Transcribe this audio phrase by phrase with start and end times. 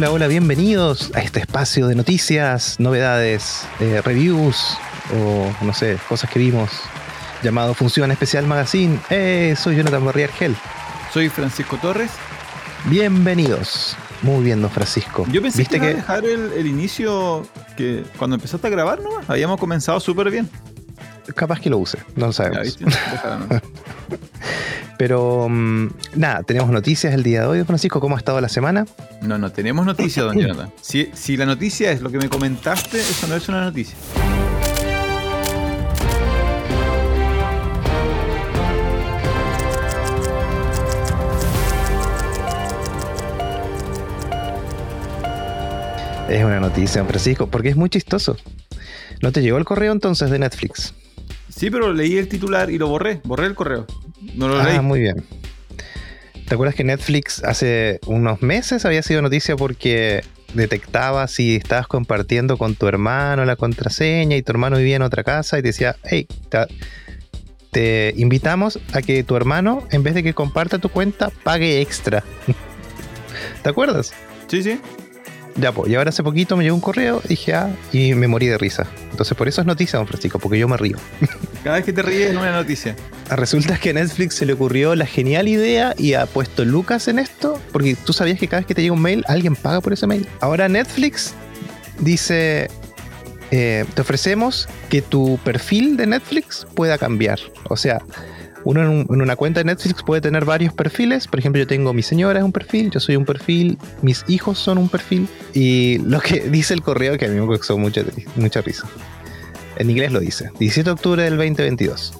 [0.00, 4.78] Hola, hola, bienvenidos a este espacio de noticias, novedades, eh, reviews
[5.14, 6.70] o no sé, cosas que vimos
[7.42, 8.98] llamado Función Especial Magazine.
[9.10, 10.56] Eh, soy Jonathan Barriargel.
[11.12, 12.12] Soy Francisco Torres.
[12.86, 13.94] Bienvenidos.
[14.22, 15.26] Muy bien, don Francisco.
[15.30, 15.94] Yo pensé que, que...
[15.96, 19.10] dejar el, inicio que cuando empezaste a grabar, ¿no?
[19.28, 20.48] Habíamos comenzado súper bien.
[21.34, 22.78] Capaz que lo use, no lo sabemos.
[25.00, 28.00] Pero mm, nada, tenemos noticias el día de hoy, Francisco.
[28.00, 28.84] ¿Cómo ha estado la semana?
[29.22, 30.70] No, no tenemos noticias, don Jonathan.
[30.82, 33.96] Si, si la noticia es lo que me comentaste, eso no es una noticia.
[46.28, 48.36] Es una noticia, don Francisco, porque es muy chistoso.
[49.22, 50.92] ¿No te llegó el correo entonces de Netflix?
[51.48, 53.22] Sí, pero leí el titular y lo borré.
[53.24, 53.86] Borré el correo.
[54.34, 55.24] No lo ah, muy bien.
[56.46, 62.58] ¿Te acuerdas que Netflix hace unos meses había sido noticia porque detectaba si estabas compartiendo
[62.58, 65.96] con tu hermano la contraseña y tu hermano vivía en otra casa y te decía,
[66.02, 66.26] hey,
[67.70, 72.24] te, invitamos a que tu hermano, en vez de que comparta tu cuenta, pague extra.
[73.62, 74.12] ¿Te acuerdas?
[74.48, 74.80] Sí, sí.
[75.56, 78.46] Ya, pues, y ahora hace poquito me llegó un correo, dije, ah, y me morí
[78.46, 78.86] de risa.
[79.10, 80.96] Entonces, por eso es noticia, don Francisco, porque yo me río.
[81.62, 82.96] Cada vez que te ríes es una noticia.
[83.28, 87.06] Ah, resulta que a Netflix se le ocurrió la genial idea y ha puesto Lucas
[87.08, 89.80] en esto, porque tú sabías que cada vez que te llega un mail, alguien paga
[89.80, 90.26] por ese mail.
[90.40, 91.34] Ahora Netflix
[92.00, 92.68] dice,
[93.50, 97.38] eh, te ofrecemos que tu perfil de Netflix pueda cambiar.
[97.68, 98.00] O sea,
[98.64, 101.26] uno en, una cuenta de Netflix puede tener varios perfiles.
[101.26, 104.58] Por ejemplo, yo tengo mi señora es un perfil, yo soy un perfil, mis hijos
[104.58, 105.28] son un perfil.
[105.54, 108.02] Y lo que dice el correo, que a mí me causó mucha,
[108.36, 108.88] mucha risa.
[109.80, 110.50] En inglés lo dice.
[110.58, 112.12] 17 de octubre del 2022.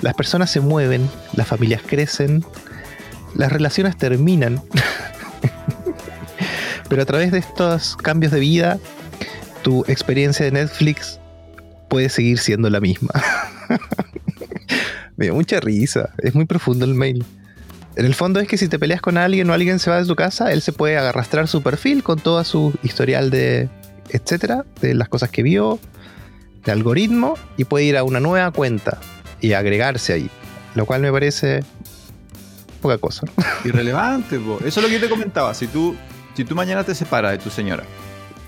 [0.00, 2.44] Las personas se mueven, las familias crecen,
[3.34, 4.62] las relaciones terminan.
[6.88, 8.78] Pero a través de estos cambios de vida,
[9.62, 11.18] tu experiencia de Netflix
[11.88, 13.10] puede seguir siendo la misma.
[15.16, 16.10] Me dio mucha risa.
[16.18, 17.24] Es muy profundo el mail.
[17.96, 20.04] En el fondo es que si te peleas con alguien o alguien se va de
[20.04, 23.68] su casa, él se puede arrastrar su perfil con todo su historial de
[24.10, 25.80] etcétera, de las cosas que vio,
[26.64, 29.00] de algoritmo, y puede ir a una nueva cuenta
[29.40, 30.30] y agregarse ahí.
[30.74, 31.64] Lo cual me parece
[32.80, 33.26] poca cosa.
[33.64, 35.54] Irrelevante, eso es lo que yo te comentaba.
[35.54, 35.96] Si tú,
[36.34, 37.84] si tú mañana te separas de tu señora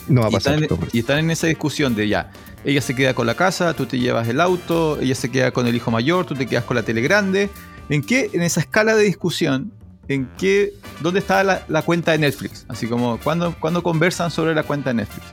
[0.08, 0.60] no va a pasar.
[0.92, 2.30] y están en esa discusión de ya,
[2.64, 5.66] ella se queda con la casa, tú te llevas el auto, ella se queda con
[5.66, 7.50] el hijo mayor, tú te quedas con la tele grande.
[7.88, 9.72] ¿En qué, en esa escala de discusión,
[10.08, 12.64] en qué, dónde está la, cuenta de Netflix?
[12.68, 15.26] Así como, ¿cuándo, conversan sobre la cuenta de Netflix?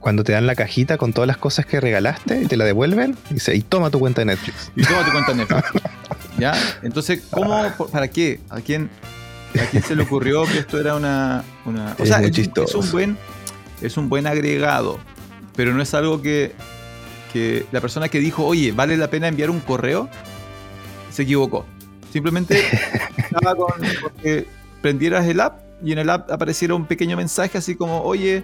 [0.00, 3.16] Cuando te dan la cajita con todas las cosas que regalaste y te la devuelven,
[3.30, 4.70] y dice, y toma tu cuenta de Netflix.
[4.76, 5.82] Y toma tu cuenta de Netflix.
[6.38, 6.54] ¿Ya?
[6.82, 7.54] Entonces, ¿cómo,
[7.90, 8.40] para qué?
[8.50, 8.90] ¿A quién,
[9.60, 11.44] ¿A quién se le ocurrió que esto era una...
[11.64, 13.16] una o sea, es, es un buen
[13.80, 14.98] es un buen agregado,
[15.54, 16.54] pero no es algo que,
[17.70, 20.08] la persona que dijo, oye, vale la pena enviar un correo,
[21.10, 21.66] se equivocó.
[22.10, 22.58] Simplemente
[23.18, 23.74] estaba con,
[24.22, 24.46] que
[24.80, 28.42] prendieras el app y en el app apareciera un pequeño mensaje así como, oye,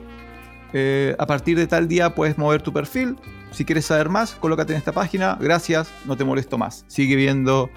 [0.72, 3.16] eh, a partir de tal día puedes mover tu perfil.
[3.50, 5.36] Si quieres saber más, colócate en esta página.
[5.40, 6.84] Gracias, no te molesto más.
[6.88, 7.70] Sigue viendo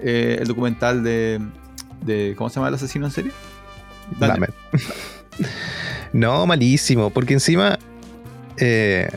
[0.00, 1.40] eh, el documental de,
[2.36, 3.32] ¿Cómo se llama el asesino en serie?
[4.18, 4.48] Dame.
[6.12, 7.78] No, malísimo, porque encima...
[8.56, 9.08] Eh,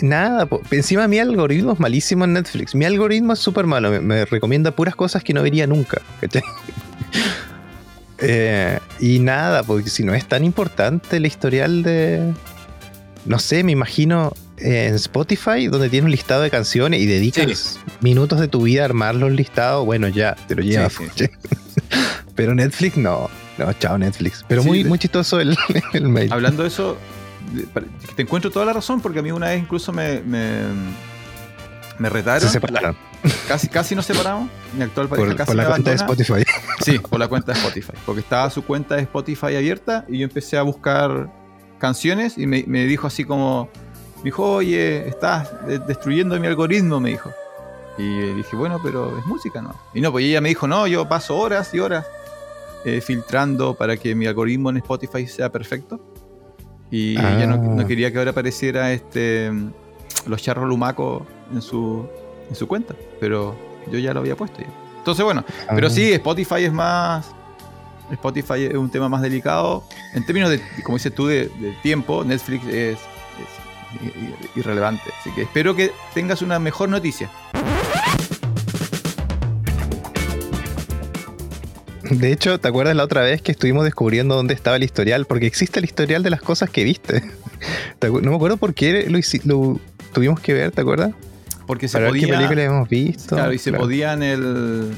[0.00, 2.74] nada, encima mi algoritmo es malísimo en Netflix.
[2.74, 6.02] Mi algoritmo es súper malo, me, recomienda puras cosas que no vería nunca.
[8.20, 12.32] Eh, y nada, porque si no es tan importante el historial de...
[13.26, 18.40] No sé, me imagino en Spotify, donde tienes un listado de canciones y dedicas minutos
[18.40, 20.94] de tu vida a armar los listados, bueno, ya, te lo llevas.
[22.34, 23.28] Pero Netflix no.
[23.58, 24.44] No, chao Netflix.
[24.48, 25.56] Pero muy, muy chistoso el,
[26.08, 26.32] mail.
[26.32, 26.96] Hablando de eso,
[28.16, 32.40] te encuentro toda la razón, porque a mí una vez incluso me, me, retaron.
[32.40, 32.96] Se separaron.
[33.48, 34.48] Casi, casi nos separamos.
[34.76, 36.44] Mi actual pareja por, por la cuenta de Spotify.
[36.80, 37.92] Sí, por la cuenta de Spotify.
[38.06, 41.30] Porque estaba su cuenta de Spotify abierta y yo empecé a buscar
[41.78, 43.68] canciones y me, me dijo así como,
[44.18, 45.50] me dijo, oye, estás
[45.86, 47.30] destruyendo mi algoritmo, me dijo.
[47.98, 49.74] Y dije, bueno, pero es música, ¿no?
[49.92, 52.06] Y no, pues ella me dijo, no, yo paso horas y horas
[52.86, 56.00] eh, filtrando para que mi algoritmo en Spotify sea perfecto.
[56.90, 57.86] Y ella no, ah.
[57.86, 59.52] quería que ahora apareciera este
[60.26, 62.08] los charros lumacos en su,
[62.50, 62.94] en su cuenta.
[63.18, 63.56] Pero
[63.90, 64.60] yo ya lo había puesto.
[64.98, 65.90] Entonces, bueno, pero ah.
[65.90, 67.32] sí, Spotify es más.
[68.10, 69.84] Spotify es un tema más delicado.
[70.14, 71.50] En términos de, como dices tú, de,
[71.82, 75.04] tiempo, Netflix es, es irrelevante.
[75.18, 77.30] Así que espero que tengas una mejor noticia.
[82.10, 85.26] De hecho, ¿te acuerdas la otra vez que estuvimos descubriendo dónde estaba el historial?
[85.26, 87.22] Porque existe el historial de las cosas que viste.
[88.00, 89.80] No me acuerdo por qué lo, lo
[90.14, 91.12] tuvimos que ver, ¿te acuerdas?
[91.70, 92.26] Porque se podía.
[92.26, 93.36] qué película hemos visto.
[93.36, 93.84] Claro, y se Claro.
[93.84, 94.90] podía en el.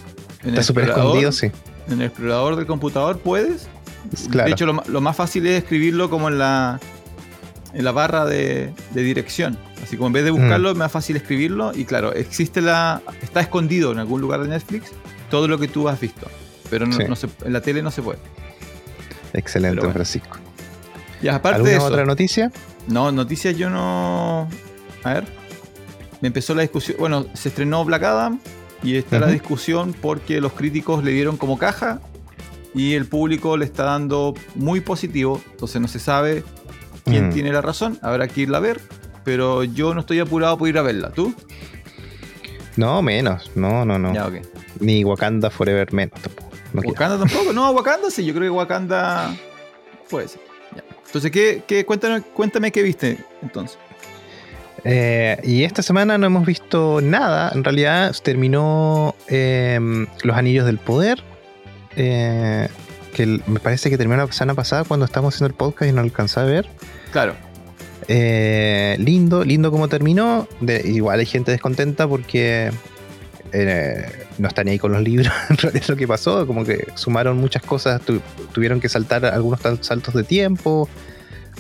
[0.42, 1.50] En Está súper escondido, sí.
[1.88, 3.68] En el explorador del computador puedes.
[4.30, 4.46] Claro.
[4.46, 6.80] De hecho, lo, más fácil es escribirlo como en la.
[7.74, 9.58] En la barra de, de dirección.
[9.82, 10.72] Así como en vez de buscarlo, Mm.
[10.72, 11.72] es más fácil escribirlo.
[11.74, 13.02] Y claro, existe la.
[13.20, 14.92] Está escondido en algún lugar de Netflix
[15.30, 16.26] todo lo que tú has visto.
[16.70, 17.04] Pero no, Sí.
[17.06, 18.18] no se- en la tele no se puede.
[19.34, 19.92] Excelente, bueno.
[19.92, 20.38] Francisco.
[21.22, 21.86] Y aparte ¿Alguna de eso.
[21.86, 22.50] otra noticia?
[22.88, 24.48] No, noticias yo no.
[25.04, 25.41] A ver.
[26.22, 26.96] Me empezó la discusión.
[26.98, 28.38] Bueno, se estrenó Black Adam
[28.82, 32.00] y está la discusión porque los críticos le dieron como caja
[32.74, 35.42] y el público le está dando muy positivo.
[35.50, 36.42] Entonces no se sabe
[37.04, 37.32] quién Mm.
[37.32, 37.98] tiene la razón.
[38.02, 38.80] Habrá que irla a ver.
[39.24, 41.10] Pero yo no estoy apurado por ir a verla.
[41.12, 41.34] ¿Tú?
[42.76, 43.50] No, menos.
[43.54, 44.12] No, no, no.
[44.14, 44.34] Ya, ok.
[44.80, 46.50] Ni Wakanda Forever menos tampoco.
[46.72, 46.94] No quiero.
[46.94, 47.52] ¿Wakanda tampoco?
[47.52, 48.24] No, Wakanda sí.
[48.24, 49.36] Yo creo que Wakanda
[50.10, 50.40] puede ser.
[50.74, 50.82] Ya.
[51.06, 53.78] Entonces, ¿qué, qué, cuéntame, cuéntame qué viste entonces.
[54.84, 57.52] Eh, y esta semana no hemos visto nada.
[57.54, 59.78] En realidad terminó eh,
[60.22, 61.22] Los Anillos del Poder.
[61.96, 62.68] eh,
[63.14, 66.00] que me parece que terminó la semana pasada cuando estábamos haciendo el podcast y no
[66.00, 66.66] alcanzé a ver.
[67.12, 67.34] Claro.
[68.08, 70.48] Eh, lindo, lindo como terminó.
[70.60, 72.70] De- igual hay gente descontenta porque
[73.52, 74.06] eh,
[74.38, 75.30] no están ahí con los libros.
[75.50, 76.46] en realidad es lo que pasó.
[76.46, 78.00] Como que sumaron muchas cosas.
[78.00, 80.88] tu- tuvieron que saltar algunos saltos de tiempo.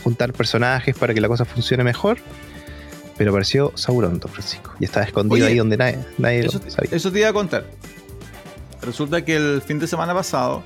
[0.02, 2.16] Juntar personajes para que la cosa funcione mejor.
[3.16, 4.72] Pero apareció Sauron, don Francisco.
[4.80, 6.90] Y estaba escondido Oye, ahí donde nadie, nadie Eso, lo sabía.
[6.96, 7.64] eso te iba a contar.
[8.82, 10.62] Resulta que el fin de semana pasado,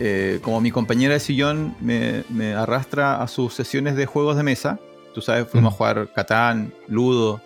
[0.00, 4.42] eh, como mi compañera de sillón me, me arrastra a sus sesiones de juegos de
[4.42, 4.78] mesa,
[5.14, 5.74] tú sabes, fuimos Mm.
[5.74, 7.40] a jugar Catán, Ludo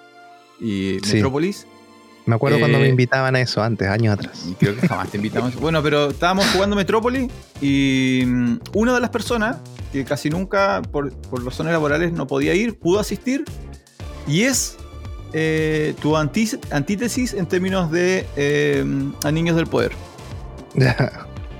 [0.60, 1.14] y Sí.
[1.14, 1.66] Metrópolis.
[2.24, 4.44] Me acuerdo cuando eh, me invitaban a eso antes, años atrás.
[4.48, 5.54] Y creo que jamás te invitamos.
[5.60, 7.30] Bueno, pero estábamos jugando Metrópolis
[7.60, 9.56] y mm, una de las personas
[9.92, 13.44] que casi nunca, por, por razones laborales, no podía ir, pudo asistir.
[14.26, 14.76] Y es
[15.32, 18.84] eh, tu antí- antítesis en términos de eh,
[19.24, 19.92] a niños del poder.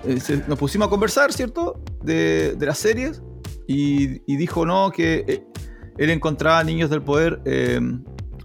[0.05, 0.19] Eh,
[0.49, 1.81] nos pusimos a conversar, ¿cierto?
[2.03, 3.23] De, de las series.
[3.69, 5.45] Y, y dijo, no, que
[5.97, 7.41] él encontraba a Niños del Poder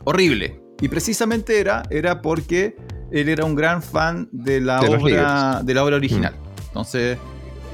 [0.03, 0.61] horrible.
[0.79, 2.75] Y precisamente era, era porque
[3.11, 6.35] él era un gran fan de la, De obra, de la obra original.
[6.67, 7.17] Entonces,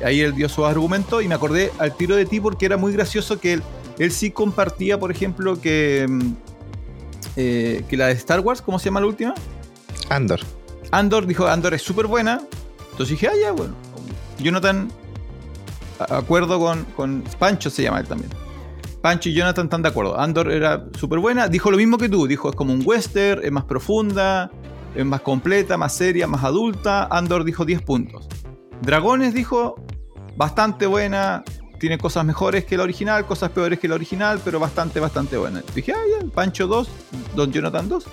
[0.06, 2.94] ahí él dio su argumento y me acordé al tiro de ti porque era muy
[2.94, 3.64] gracioso que él,
[4.00, 6.34] él sí compartía, por ejemplo, que, mm,
[7.36, 9.34] eh, que la de Star Wars, ¿cómo se llama la última?
[10.10, 10.40] Andor.
[10.92, 12.42] Andor dijo, Andor es súper buena.
[12.92, 13.74] Entonces dije, ah, ya, bueno.
[14.40, 14.92] Jonathan,
[16.00, 18.30] acuerdo con, con Pancho se llama él también.
[19.02, 20.20] Pancho y Jonathan están de acuerdo.
[20.20, 21.48] Andor era súper buena.
[21.48, 22.26] Dijo lo mismo que tú.
[22.28, 24.50] Dijo, es como un western, es más profunda,
[24.96, 27.08] es más completa, más seria, más adulta.
[27.12, 28.28] Andor dijo 10 puntos.
[28.82, 29.76] Dragones dijo,
[30.38, 31.44] bastante buena.
[31.84, 35.62] Tiene cosas mejores que la original, cosas peores que la original, pero bastante, bastante buena.
[35.76, 36.88] Dije, ah, ya, Pancho 2,
[37.36, 38.06] Don Jonathan 2.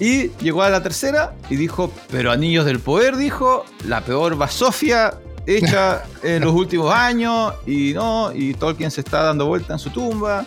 [0.00, 5.20] Y llegó a la tercera y dijo, pero Anillos del Poder, dijo, la peor basofia
[5.46, 9.90] hecha en los últimos años y no, y Tolkien se está dando vuelta en su
[9.90, 10.44] tumba.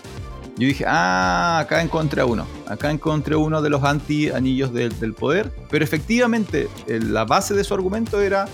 [0.58, 5.50] Yo dije, ah, acá encontré uno, acá encontré uno de los anti-anillos del, del poder,
[5.70, 8.50] pero efectivamente la base de su argumento era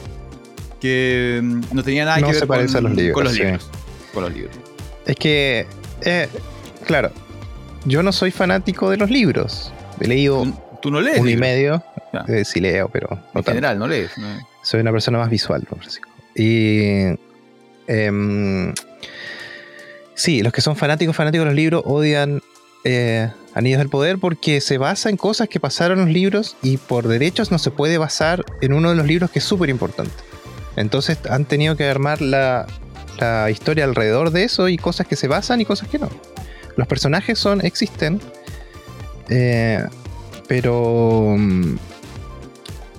[0.80, 3.44] que mm, no tenía nada No que ver con, a los libros, con los sí.
[3.44, 3.70] libros.
[4.14, 4.56] Con los libros.
[5.06, 5.66] Es que,
[6.02, 6.28] eh,
[6.86, 7.12] claro,
[7.86, 9.72] yo no soy fanático de los libros.
[10.00, 10.54] He leído Tú,
[10.84, 11.20] tú no lees.
[11.20, 11.84] uno y medio.
[12.28, 13.52] Eh, sí leo, pero no en tanto.
[13.52, 14.18] general, no lees.
[14.18, 14.28] ¿no?
[14.64, 16.10] Soy una persona más visual, Francisco.
[16.36, 17.16] Y.
[17.88, 18.74] em,
[20.16, 22.42] sí, los que son fanáticos, fanáticos de los libros odian
[22.84, 26.78] eh, Anillos del Poder porque se basa en cosas que pasaron en los libros y
[26.78, 30.14] por derechos no se puede basar en uno de los libros que es súper importante.
[30.78, 32.66] Entonces han tenido que armar la,
[33.52, 36.08] historia alrededor de eso y cosas que se basan y cosas que no.
[36.76, 38.22] Los personajes son, existen,
[39.28, 39.84] eh,
[40.48, 41.78] pero mm,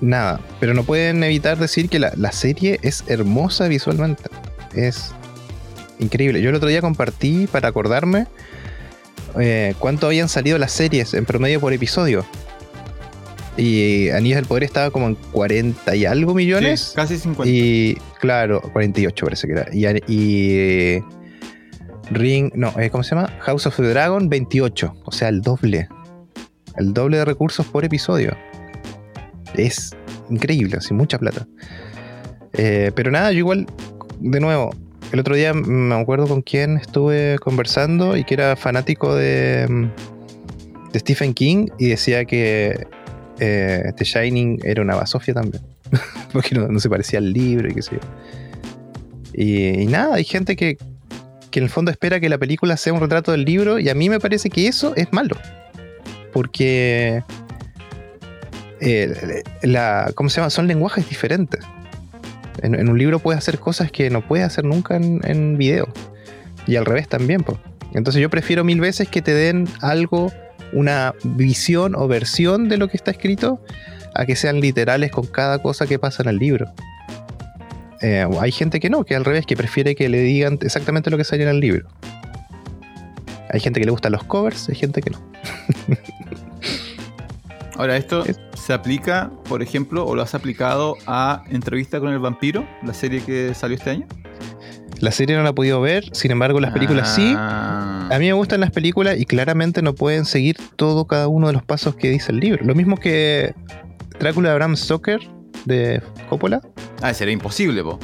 [0.01, 4.23] nada, pero no pueden evitar decir que la, la serie es hermosa visualmente.
[4.73, 5.13] Es
[5.99, 6.41] increíble.
[6.41, 8.27] Yo el otro día compartí para acordarme
[9.39, 12.25] eh, cuánto habían salido las series en promedio por episodio.
[13.59, 16.79] Y Anillos del Poder estaba como en 40 y algo millones.
[16.79, 17.51] Sí, casi 50.
[17.51, 19.67] Y claro, 48 parece que era.
[19.73, 21.03] Y, y
[22.11, 23.29] Ring, no, eh, ¿cómo se llama?
[23.41, 24.93] House of the Dragon, 28.
[25.03, 25.89] O sea, el doble.
[26.77, 28.35] El doble de recursos por episodio.
[29.55, 29.91] Es
[30.29, 31.47] increíble, así, mucha plata.
[32.53, 33.67] Eh, pero nada, yo igual,
[34.19, 34.71] de nuevo,
[35.11, 40.91] el otro día me acuerdo con quién estuve conversando y que era fanático de, mm,
[40.91, 42.87] de Stephen King y decía que
[43.39, 45.63] eh, The Shining era una basofia también.
[46.33, 47.99] porque no, se parecía al libro y qué sé.
[49.33, 50.77] Y, nada, hay gente que,
[51.49, 53.95] que en el fondo espera que la película sea un retrato del libro y a
[53.95, 55.37] mí me parece que eso es malo.
[56.33, 57.23] Porque...
[58.81, 60.49] eh, la, ¿Cómo se llama?
[60.49, 61.63] Son lenguajes diferentes.
[62.61, 65.87] En, un libro puedes hacer cosas que no puedes hacer nunca en, en video.
[66.67, 67.43] Y al revés también.
[67.93, 70.31] Entonces yo prefiero mil veces que te den algo,
[70.73, 73.61] una visión o versión de lo que está escrito,
[74.15, 76.71] a que sean literales con cada cosa que pasa en el libro.
[78.01, 81.17] Eh, hay gente que no, que al revés, que prefiere que le digan exactamente lo
[81.17, 81.87] que sale en el libro.
[83.51, 85.19] Hay gente que le gustan los covers, hay gente que no.
[87.75, 92.19] Ahora, esto Es- se aplica, por ejemplo, o lo has aplicado a Entrevista con el
[92.19, 94.05] Vampiro, la serie que salió este año.
[94.99, 97.33] La serie no la he podido ver, sin embargo las películas sí.
[98.11, 101.53] A mí me gustan las películas y claramente no pueden seguir todo cada uno de
[101.53, 102.65] los pasos que dice el libro.
[102.65, 103.53] Lo mismo que
[104.19, 105.19] Drácula de Bram Stoker
[105.65, 106.59] de Coppola.
[107.03, 107.99] Ah, sería imposible, po.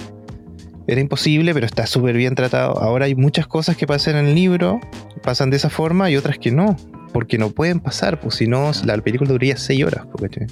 [0.86, 2.80] Era imposible, pero está súper bien tratado.
[2.80, 4.80] Ahora hay muchas cosas que pasan en el libro,
[5.24, 6.78] pasan de esa forma y otras que no.
[7.12, 10.06] Porque no pueden pasar, pues si no, la película duraría 6 horas.
[10.06, 10.46] po, ¿cachai?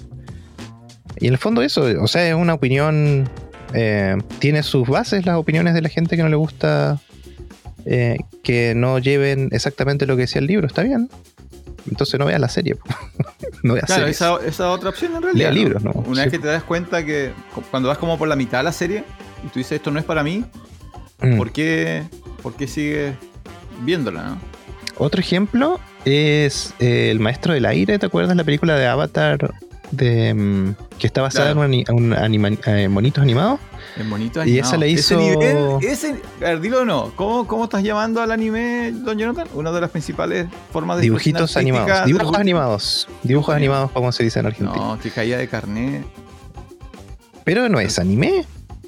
[1.20, 3.30] Y en el fondo eso, o sea, es una opinión,
[3.76, 7.00] eh, tiene sus bases las opiniones de la gente que no le gusta
[7.86, 11.10] eh, que no lleven exactamente lo que decía el libro, está bien.
[11.90, 12.76] Entonces no veas la serie.
[13.64, 15.52] no veas Claro, esa, esa otra opción en realidad.
[15.52, 15.56] Lea ¿no?
[15.56, 15.92] libros, ¿no?
[16.08, 16.30] Una Sí.
[16.30, 18.72] vez que te das cuenta que cu- cuando vas como por la mitad de la
[18.72, 19.04] serie
[19.46, 20.46] y tú dices esto no es para mí,
[21.22, 21.38] Mm.
[21.38, 22.04] ¿por qué,
[22.42, 23.16] por qué sigues
[23.82, 24.38] viéndola, no?
[24.98, 29.54] Otro ejemplo es eh, El Maestro del Aire, ¿te acuerdas la película de Avatar
[29.96, 31.64] de, mm, que está basada Claro.
[31.66, 33.60] en un, ani- un anima- eh, monitos animados?
[33.96, 37.12] En bonito Y esa Ese hizo- nivel, ese, a ver, dilo o no.
[37.16, 39.48] ¿Cómo, ¿Cómo estás llamando al anime, Don Jonathan?
[39.54, 42.06] Una de las principales formas de Dibujitos animados.
[42.06, 43.08] Dibujos animados.
[43.22, 44.76] Dibujos animados, como se dice en Argentina.
[44.84, 46.04] No, que caía de carnet.
[47.44, 48.46] Pero no es anime.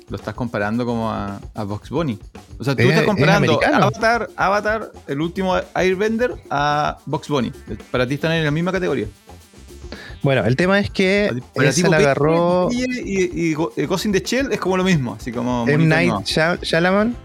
[0.07, 2.17] Lo estás comparando como a, a Box Bunny.
[2.59, 3.59] O sea, tú Es- estás es comparando.
[3.73, 7.51] Avatar, Avatar, el último Airbender, a Box Bunny.
[7.91, 9.07] Para ti están en la misma categoría.
[10.25, 14.19] Bueno, el tema es que esa la agarró Y, y, y eh, Ghost in the
[14.21, 15.15] Shell es como lo mismo.
[15.19, 15.65] Así como.
[15.67, 15.85] M.
[15.85, 17.15] Night Shyamalan.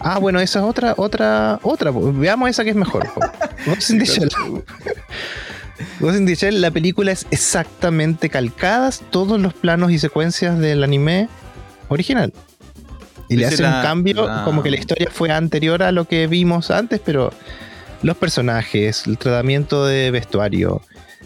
[0.00, 1.92] Ah, bueno, esa es otra, otra, otra.
[1.92, 3.08] Veamos esa que es mejor.
[3.66, 4.28] Ghost in the Shell.
[6.00, 10.82] Ghost in the Shell, la película es exactamente calcadas todos los planos y secuencias del
[10.82, 11.28] anime
[11.88, 12.32] original.
[13.28, 16.26] Y le hacen un cambio, la- como que la historia fue anterior a lo que
[16.26, 17.32] vimos antes, pero
[18.02, 20.80] los personajes, el tratamiento de vestuario,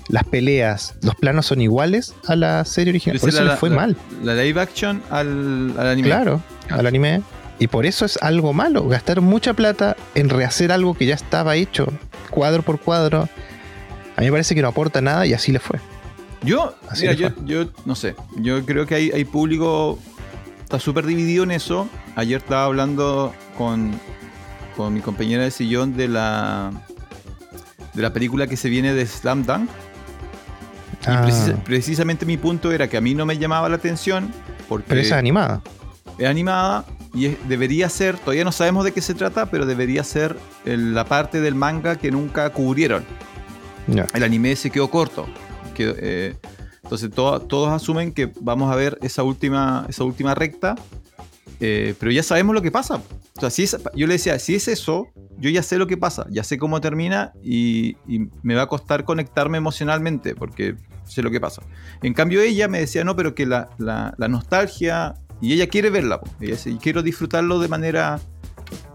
[0.09, 3.19] las peleas, los planos son iguales a la serie original.
[3.19, 3.97] Por eso la- le fue la- mal.
[4.23, 6.09] La live action al, al anime.
[6.09, 6.81] Claro, Claro.
[6.81, 7.23] al anime.
[7.59, 11.55] Y por eso es algo malo, gastar mucha plata en rehacer algo que ya estaba
[11.55, 11.87] hecho,
[12.31, 13.29] cuadro por cuadro.
[14.17, 15.79] A mí me parece que no aporta nada y así le fue.
[16.43, 18.17] Yo, Así mira, yo no sé.
[18.37, 19.99] Yo creo que hay, hay público.
[20.65, 21.89] Está súper dividido en eso.
[22.17, 23.93] Ayer estaba hablando con,
[24.77, 26.73] con mi compañera de sillón de la.
[27.95, 29.71] De la película que se viene de Slam Dunk.
[31.03, 34.33] Y Ah, precisa- precisamente mi punto era que a mí no me llamaba la atención.
[34.69, 35.63] Porque pero esa es animada.
[36.19, 40.05] es animada y es- debería ser, todavía no sabemos de qué se trata, pero debería
[40.05, 43.05] ser el- la parte del manga que nunca cubrieron.
[44.15, 45.27] El anime se quedó corto.
[45.75, 46.37] Quedó, eh,
[46.85, 50.77] entonces to- todos asumen que vamos a ver esa última, esa última recta,
[51.61, 52.97] eh, pero ya sabemos lo que pasa.
[53.37, 55.97] O sea, si es- yo le decía, si es eso, yo ya sé lo que
[55.97, 60.77] pasa, ya sé cómo termina y, y me va a costar conectarme emocionalmente porque
[61.21, 61.63] lo que pasa.
[62.03, 65.91] En cambio ella me decía, no, pero que la, la- la nostalgia, y ella quiere
[65.91, 66.31] verla, po.
[66.41, 68.21] ella dice, y quiero disfrutarlo de manera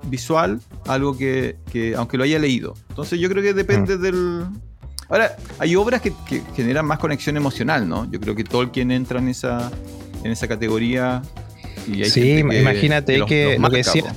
[0.06, 2.74] visual, algo que, que aunque lo haya leído.
[2.90, 4.46] Entonces yo creo que depende del...
[5.10, 8.10] Ahora, hay obras que, que generan más conexión emocional, ¿no?
[8.12, 9.72] Yo creo que Tolkien entra en esa,
[10.24, 11.22] en esa categoría.
[11.88, 14.10] Y hay Sí, que- imagínate que los lo marca, que decía- po.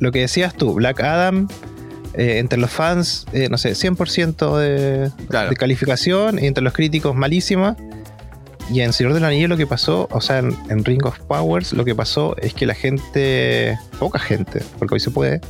[0.00, 1.46] Lo que decías tú, Black Adam,
[2.14, 5.50] eh, entre los fans, eh, no sé, 100% de, Claro.
[5.50, 7.76] de calificación, y entre los críticos malísima.
[8.70, 11.72] Y en Señor del Anillo lo que pasó, o sea, en, en Ring of Powers
[11.72, 15.40] lo que pasó es que la gente, poca gente, porque hoy se puede,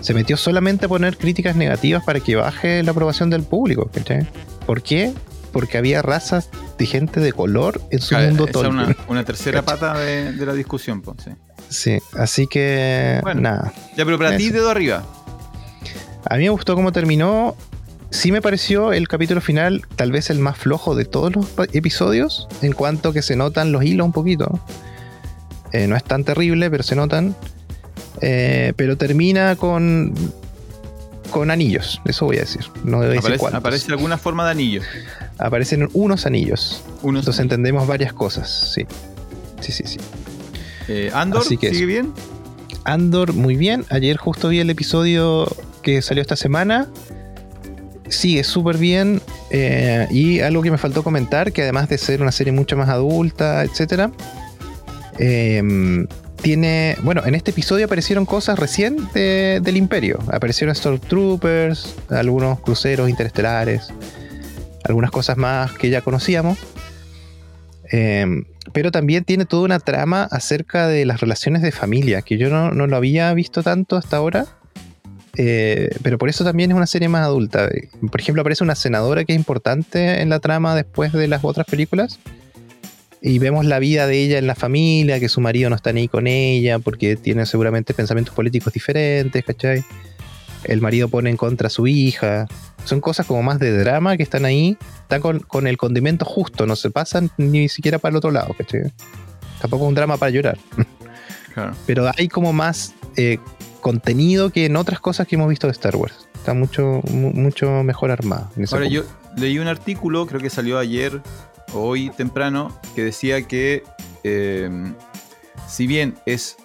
[0.00, 3.90] se metió solamente a poner críticas negativas para que baje la aprobación del público.
[3.92, 4.26] ¿cachai?
[4.66, 5.12] ¿Por qué?
[5.52, 9.62] Porque había razas de gente de color en su Claro, mundo es una, una tercera
[9.62, 11.30] pata de, de la discusión, po, sí.
[11.68, 13.42] Sí, así que Bueno.
[13.42, 13.72] nada.
[13.96, 15.04] Ya, pero para ti, dedo arriba.
[16.24, 17.56] A mí me gustó cómo terminó.
[18.10, 22.48] Sí me pareció el capítulo final tal vez el más flojo de todos los episodios,
[22.62, 24.58] en cuanto que se notan los hilos un poquito.
[25.72, 27.36] Eh, no es tan terrible, pero se notan.
[28.22, 30.14] Eh, pero termina con...
[31.30, 32.62] con anillos, eso voy a decir.
[32.82, 33.58] No debe decir Aparece, cuántos.
[33.60, 34.82] aparece alguna forma de anillo.
[35.36, 36.82] Aparecen unos anillos.
[37.02, 38.86] Unos Entonces entendemos varias cosas, sí.
[39.60, 39.98] Sí, sí, sí.
[40.88, 41.86] Eh, Andor, Así que ¿sigue eso.
[41.86, 42.12] bien?
[42.92, 43.84] Andor, muy bien.
[43.90, 45.46] Ayer justo vi el episodio
[45.82, 46.86] que salió esta semana.
[48.08, 49.20] Sigue súper bien.
[49.50, 52.88] eh, y algo que me faltó comentar, que además de ser una serie mucho más
[52.90, 54.10] adulta, etcétera,
[55.18, 56.06] eh,
[56.42, 56.96] tiene.
[57.02, 60.18] Bueno, en este episodio aparecieron cosas recién de- del Imperio.
[60.32, 63.88] Aparecieron Stormtroopers, algunos cruceros interestelares,
[64.84, 66.58] algunas cosas más que ya conocíamos.
[67.90, 68.26] Eh,
[68.72, 72.70] pero también tiene toda una trama acerca de las relaciones de familia, que yo no,
[72.70, 74.46] no lo había visto tanto hasta ahora.
[75.36, 77.68] Eh, pero por eso también es una serie más adulta.
[78.10, 81.66] Por ejemplo, aparece una senadora que es importante en la trama después de las otras
[81.66, 82.18] películas.
[83.20, 86.08] Y vemos la vida de ella en la familia, que su marido no está ni
[86.08, 89.84] con ella, porque tiene seguramente pensamientos políticos diferentes, ¿cachai?
[90.64, 92.46] El marido pone en contra a su hija.
[92.84, 94.76] Son cosas como más de drama que están ahí.
[95.02, 98.54] Están con, con el condimento justo, no se pasan ni siquiera para el otro lado,
[98.56, 98.92] ¿cachai?
[99.60, 100.58] Tampoco es un drama para llorar.
[101.54, 101.74] Claro.
[101.86, 103.38] Pero hay como más eh,
[103.80, 106.28] contenido que en otras cosas que hemos visto de Star Wars.
[106.36, 108.12] Está mucho, mu- mucho mejor
[108.56, 109.02] ese Ahora, yo
[109.36, 111.20] leí un artículo, creo que salió ayer
[111.72, 113.82] o hoy temprano, que decía que
[114.22, 114.70] eh,
[115.66, 116.56] si bien es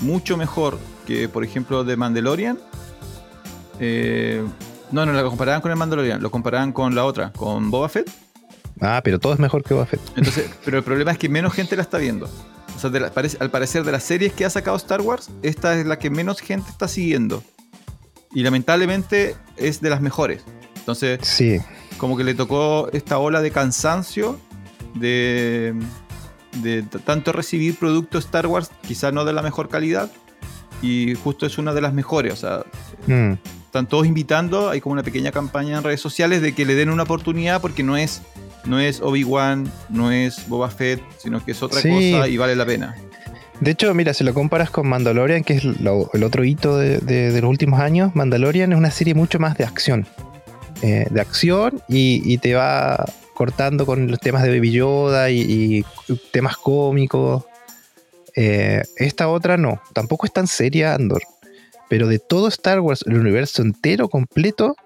[0.00, 2.58] mucho mejor que, por ejemplo, The Mandalorian,
[3.84, 4.42] eh,
[4.92, 8.08] no, no la comparaban con el Mandalorian, lo comparaban con la otra, con Boba Fett.
[8.80, 10.00] Ah, pero todo es mejor que Boba Fett.
[10.16, 12.28] Entonces, pero el problema es que menos gente la está viendo.
[12.76, 15.30] O sea, de la- parece- al parecer de las series que ha sacado Star Wars,
[15.42, 17.42] esta es la que menos gente está siguiendo.
[18.34, 20.42] Y lamentablemente es de las mejores.
[20.76, 21.58] Entonces, Sí,
[21.98, 24.38] como que le tocó esta ola de cansancio
[24.94, 25.74] de,
[27.04, 30.10] tanto recibir productos Star Wars, quizá no de la mejor calidad,
[30.82, 32.32] y justo es una de las mejores.
[32.32, 32.64] O sea,
[33.06, 33.32] Mm,
[33.72, 36.90] están todos invitando, hay como una pequeña campaña en redes sociales de que le den
[36.90, 38.20] una oportunidad porque no es,
[38.66, 41.88] no es Obi-Wan, no es Boba Fett, sino que es otra Sí.
[41.88, 42.94] cosa y vale la pena.
[43.60, 46.98] De hecho, mira, si lo comparas con Mandalorian, que es lo- el otro hito de,
[46.98, 50.06] de- de los últimos años, Mandalorian es una serie mucho más de acción.
[50.82, 55.40] Eh, de acción y, y te va cortando con los temas de Baby Yoda y,
[56.10, 57.44] y temas cómicos.
[58.36, 61.22] Eh, esta otra no, tampoco es tan seria Andor.
[61.92, 64.76] Pero de todo Star Wars, el universo entero, completo,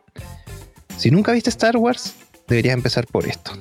[0.97, 2.15] si nunca viste Star Wars,
[2.49, 3.53] deberías empezar por esto.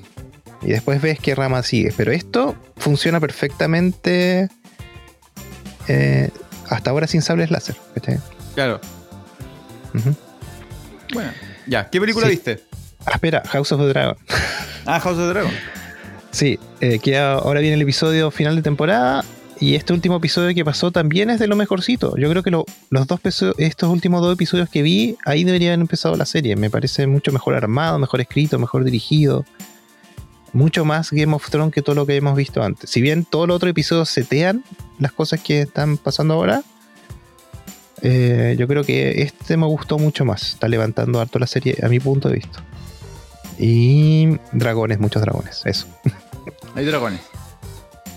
[0.63, 1.93] Y después ves qué rama sigue.
[1.95, 4.49] Pero esto funciona perfectamente
[5.87, 6.31] eh,
[6.67, 7.75] hasta ahora sin sables láser.
[7.93, 8.17] ¿cachai?
[8.55, 8.81] Claro.
[11.13, 11.31] Bueno,
[11.67, 12.31] ya, ¿qué película Sí.
[12.31, 12.63] viste?
[13.05, 14.17] Ah, espera, House of the Dragon.
[14.87, 15.51] Ah, House of the Dragon.
[16.31, 19.23] Sí, eh, que ahora viene el episodio final de temporada.
[19.59, 22.17] Y este último episodio que pasó también es de lo mejorcito.
[22.17, 23.19] Yo creo que lo- los dos
[23.57, 26.55] estos últimos dos episodios que vi, ahí deberían haber empezado la serie.
[26.57, 29.45] Me parece mucho mejor armado, mejor escrito, mejor dirigido.
[30.51, 32.89] Mucho más Game of Thrones que todo lo que hemos visto antes.
[32.89, 34.63] Si bien todos los otros episodios setean
[34.99, 36.61] las cosas que están pasando ahora,
[38.01, 40.53] eh, yo creo que este me gustó mucho más.
[40.53, 42.63] Está levantando harto la serie a mi punto de vista.
[43.57, 45.87] Y dragones, muchos dragones, eso.
[46.75, 47.21] Hay dragones.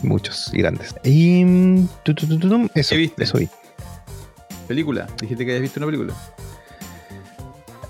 [0.02, 0.94] Muchos y grandes.
[1.04, 3.24] Y mm, tu, tu, tu, tu, tum, eso, ¿Qué viste?
[3.24, 3.48] eso vi.
[4.66, 5.06] Película.
[5.20, 6.14] Dijiste que habías visto una película.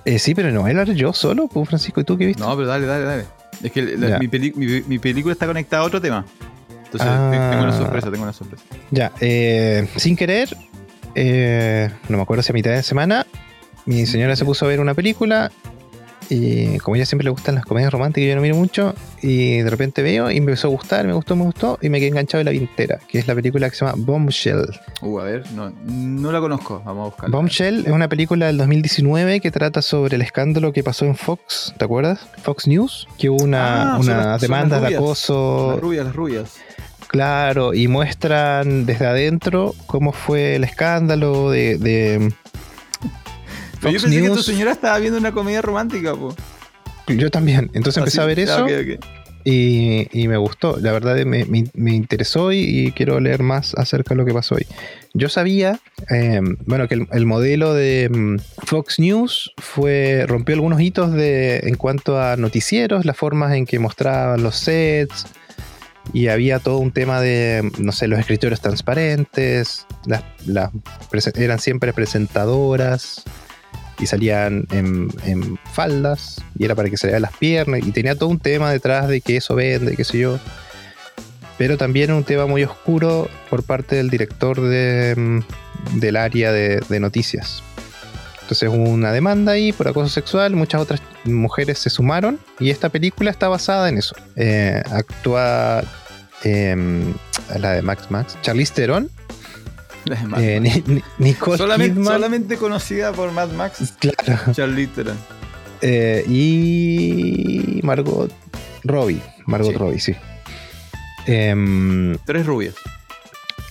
[0.05, 2.42] Eh, sí, pero no era yo solo, pues Francisco, ¿y tú qué viste?
[2.42, 3.25] No, pero dale, dale, dale.
[3.62, 6.25] Es que la- mi, peli- mi- mi película está conectada a otro tema.
[6.85, 7.29] Entonces Ah.
[7.31, 8.64] te- tengo una sorpresa, tengo una sorpresa.
[8.90, 10.57] Ya, eh, sin querer,
[11.14, 13.27] eh, no me acuerdo si a mitad de semana,
[13.85, 15.51] mi señora se puso a ver una película
[16.30, 19.58] y como a ella siempre le gustan las comedias románticas, yo no miro mucho y
[19.58, 22.08] de repente veo y me empezó a gustar, me gustó, me gustó y me quedé
[22.08, 24.66] enganchado de la vintera, que es la película que se llama Bombshell.
[25.02, 26.82] Uh, a ver, no, no la conozco.
[26.84, 27.36] Vamos a buscarla.
[27.36, 31.74] Bombshell es una película del 2019 que trata sobre el escándalo que pasó en Fox,
[31.78, 32.20] ¿te acuerdas?
[32.42, 36.54] Fox News, que hubo una, Ah, una las- demanda de acoso, Las rubias, las rubias.
[37.06, 41.78] claro, y muestran desde adentro cómo fue el escándalo de...
[41.78, 42.32] de
[43.80, 46.34] Pero yo pensé que tu señora estaba viendo una comedia romántica, po.
[47.08, 48.98] Yo también, entonces empecé Así- a ver ah, eso
[49.44, 53.72] y, y me gustó, la verdad me, me- me interesó y, y quiero leer más
[53.76, 54.66] acerca de lo que pasó hoy.
[55.14, 55.78] Yo sabía,
[56.10, 58.36] eh, bueno, que el, el modelo de mm,
[58.66, 63.78] Fox News fue rompió algunos hitos de, en cuanto a noticieros, las formas en que
[63.78, 65.26] mostraban los sets
[66.12, 70.70] y había todo un tema de, no sé, los escritorios transparentes, las, las
[71.36, 73.22] eran siempre presentadoras
[73.98, 77.92] y salían en, en faldas y era para que se le vean las piernas y
[77.92, 80.38] tenía todo un tema detrás de que eso vende, qué sé yo.
[81.56, 86.80] Pero también un tema muy oscuro por parte del director de, mm, del área de,
[86.88, 87.62] de noticias.
[88.48, 92.88] Entonces hubo una demanda ahí por acoso sexual, muchas otras mujeres se sumaron y esta
[92.88, 94.16] película está basada en eso.
[94.37, 95.84] Eh, actúa
[96.44, 97.12] em,
[97.58, 99.11] la de Max Max, Charlize Theron,
[100.09, 100.83] La de Mad eh, Max.
[100.88, 105.16] Ni- Ni- Nicole solamente, Kidman, solamente conocida por Mad Max, claro, Charlize Theron.
[105.83, 108.33] eh, y Margot
[108.85, 109.77] Robbie, Margot Sí.
[109.77, 110.14] Robbie, sí.
[111.27, 112.75] Em, Tres rubias.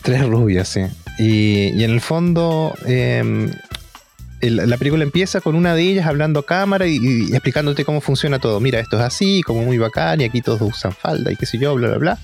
[0.04, 0.82] Tres rubias, sí.
[1.20, 3.50] Y, y en el fondo, eh,
[4.42, 8.02] el- la película empieza con una de ellas hablando a cámara y, y explicándote cómo
[8.02, 8.60] funciona todo.
[8.60, 11.58] Mira, esto es así, como muy bacán, y aquí todos usan falda y qué sé
[11.58, 12.18] yo, bla, bla, bla.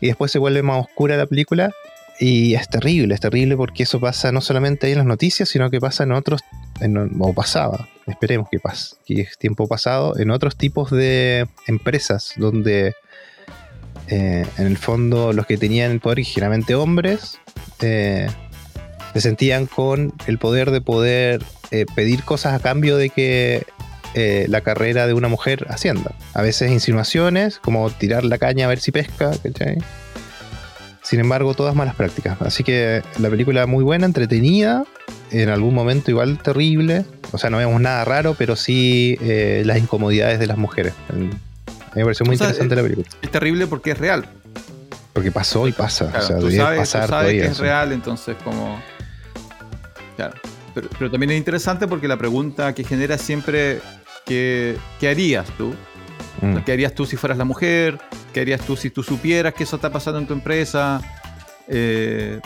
[0.00, 1.72] Y después se vuelve más oscura la película.
[2.20, 5.68] Y es terrible, es terrible porque eso pasa no solamente ahí en las noticias, sino
[5.70, 6.42] que pasa en otros,
[6.80, 12.32] en- o pasaba, esperemos que pase, que es tiempo pasado, en otros tipos de empresas
[12.36, 12.94] donde
[14.08, 17.38] eh, en el fondo los que tenían el poder, generalmente hombres,
[17.80, 18.28] eh,
[19.14, 23.64] se sentían con el poder de poder eh, pedir cosas a cambio de que
[24.14, 26.12] eh, la carrera de una mujer ascienda.
[26.34, 29.78] A veces insinuaciones, como tirar la caña a ver si pesca, ¿cachai?
[31.04, 32.40] Sin embargo, todas malas prácticas.
[32.40, 34.84] Así que la película muy buena, entretenida,
[35.30, 37.04] en algún momento igual terrible.
[37.30, 40.94] O sea, no vemos nada raro, pero sí eh, las incomodidades de las mujeres.
[41.10, 41.28] A mí
[41.94, 43.06] me pareció muy O sea, interesante la película.
[43.20, 44.24] Es terrible porque es real.
[45.12, 46.10] Porque pasó y pasa.
[46.10, 47.42] Claro, o sea, tú sabes, tú pasar sabes todavía.
[47.42, 48.80] que es real, entonces como...
[50.16, 50.34] Claro.
[50.74, 53.80] Pero, pero también es interesante porque la pregunta que genera siempre,
[54.24, 55.74] ¿qué, qué harías tú?
[56.40, 56.56] Mm.
[56.58, 57.98] ¿Qué harías tú si fueras la mujer?
[58.32, 61.00] ¿Qué harías tú si tú supieras que eso está pasando en tu empresa?
[61.68, 62.40] Eh,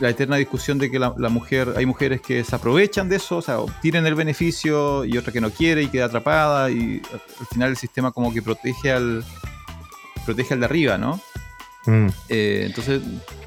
[0.00, 3.38] la eterna discusión de que la, la mujer, hay mujeres que se aprovechan de eso,
[3.38, 7.20] o sea, obtienen el beneficio y otra que no quiere y queda atrapada y al
[7.40, 9.24] al final el sistema como que protege al
[10.24, 11.20] protege al de arriba, ¿no?
[11.86, 12.06] Mm.
[12.28, 13.00] Eh, entonces,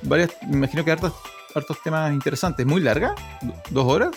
[0.04, 1.14] varias, me imagino que hartos,
[1.54, 2.66] hartos temas interesantes.
[2.66, 3.14] ¿Muy larga?
[3.42, 4.10] ¿Do- ¿Dos horas?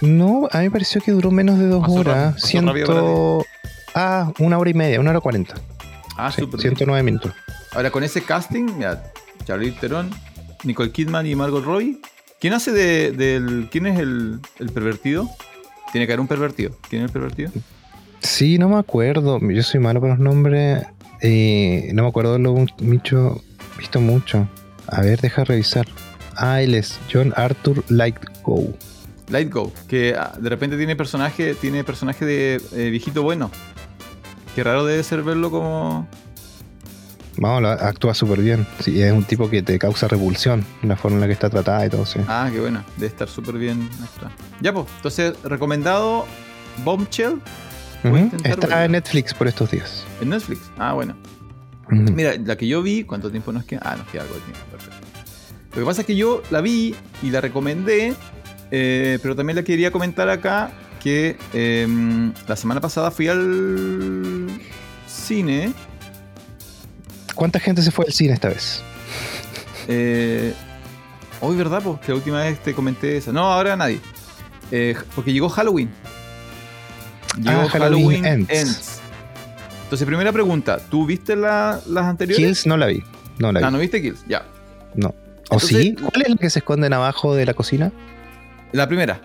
[0.00, 2.40] No, a mí me pareció que duró menos de dos horas.
[2.66, 3.44] rápido,
[3.94, 3.98] Ciento...
[3.98, 5.54] Ah, una hora y media, una hora cuarenta.
[6.16, 6.58] Ah, Sí, bien.
[6.58, 7.32] 109 minutos.
[7.72, 9.02] Ahora, con ese casting, mira,
[9.44, 10.10] Charlize Theron,
[10.64, 12.00] Nicole Kidman y Margot Robbie.
[12.40, 13.68] ¿Quién hace de, del.
[13.70, 15.28] ¿Quién es el, el pervertido?
[15.92, 16.72] Tiene que haber un pervertido.
[16.88, 17.50] ¿Quién es el pervertido?
[18.20, 19.40] Sí, no me acuerdo.
[19.40, 20.84] Yo soy malo con los nombres.
[21.20, 23.42] Eh, no me acuerdo lo mucho.
[23.78, 24.48] Visto mucho.
[24.86, 25.86] A ver, deja revisar.
[26.36, 28.74] Ah, él es John Arthur Lightgo.
[29.28, 33.50] Light Go, que ah, de repente tiene personaje, tiene personaje de eh, viejito bueno.
[34.54, 36.06] Qué raro debe ser verlo como.
[37.36, 38.64] Vamos, actúa súper bien.
[38.80, 40.64] Sí, es un tipo que te causa repulsión.
[40.82, 42.20] La forma en la que está tratada y todo, sí.
[42.28, 42.84] Ah, qué buena.
[42.96, 44.32] Debe estar súper bien actuada.
[44.60, 44.86] Ya, pues.
[44.96, 46.26] Entonces, recomendado
[46.84, 47.40] Bombshell
[48.04, 48.16] Ujú.
[48.16, 50.04] intentar Está en Netflix por estos días.
[50.20, 50.60] en Netflix.
[50.78, 51.16] Ah, bueno.
[51.88, 53.80] Mira, la que yo vi, ¿cuánto tiempo nos queda?
[53.84, 54.96] Ah, nos queda algo de tiempo, perfecto.
[55.74, 58.14] Lo que pasa es que yo la vi y la recomendé,
[58.70, 60.70] eh, pero también la quería comentar acá
[61.02, 61.86] que eh,
[62.46, 64.33] la semana pasada fui al
[65.14, 65.72] cine.
[67.34, 68.82] ¿Cuánta gente se fue al cine esta vez?
[69.88, 70.54] Eh,
[71.40, 71.82] Hoy, ¿verdad?
[71.82, 73.30] Porque la última vez te comenté esa.
[73.32, 74.00] No, ahora nadie.
[74.70, 75.90] Eh, porque llegó Halloween.
[77.38, 79.00] Llegó Ah, Halloween Ends.
[79.82, 80.78] Entonces, primera pregunta.
[80.78, 82.42] ¿Tú viste la- las anteriores?
[82.42, 83.02] Kills no la vi.
[83.38, 83.66] No la vi.
[83.66, 84.24] Ah, ¿no viste Kills?
[84.26, 84.46] Ya.
[84.94, 85.08] No.
[85.08, 85.14] ¿O
[85.56, 85.94] Entonces- sí?
[86.00, 87.92] ¿Cuál es la que se esconden abajo de la cocina?
[88.72, 89.20] La primera.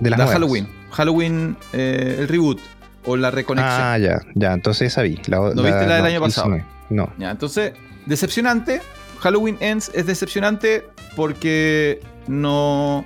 [0.00, 0.26] De las la.
[0.28, 0.68] Halloween.
[0.92, 2.58] Halloween, eh, el reboot.
[3.06, 3.80] O la reconexión.
[3.80, 4.52] Ah, ya, ya.
[4.52, 5.20] Entonces esa vi.
[5.26, 6.58] La, ¿No viste la del año pasado?
[6.90, 7.12] No.
[7.18, 7.72] Ya, entonces,
[8.06, 8.80] decepcionante.
[9.20, 10.84] Halloween Ends es decepcionante
[11.16, 13.04] porque no,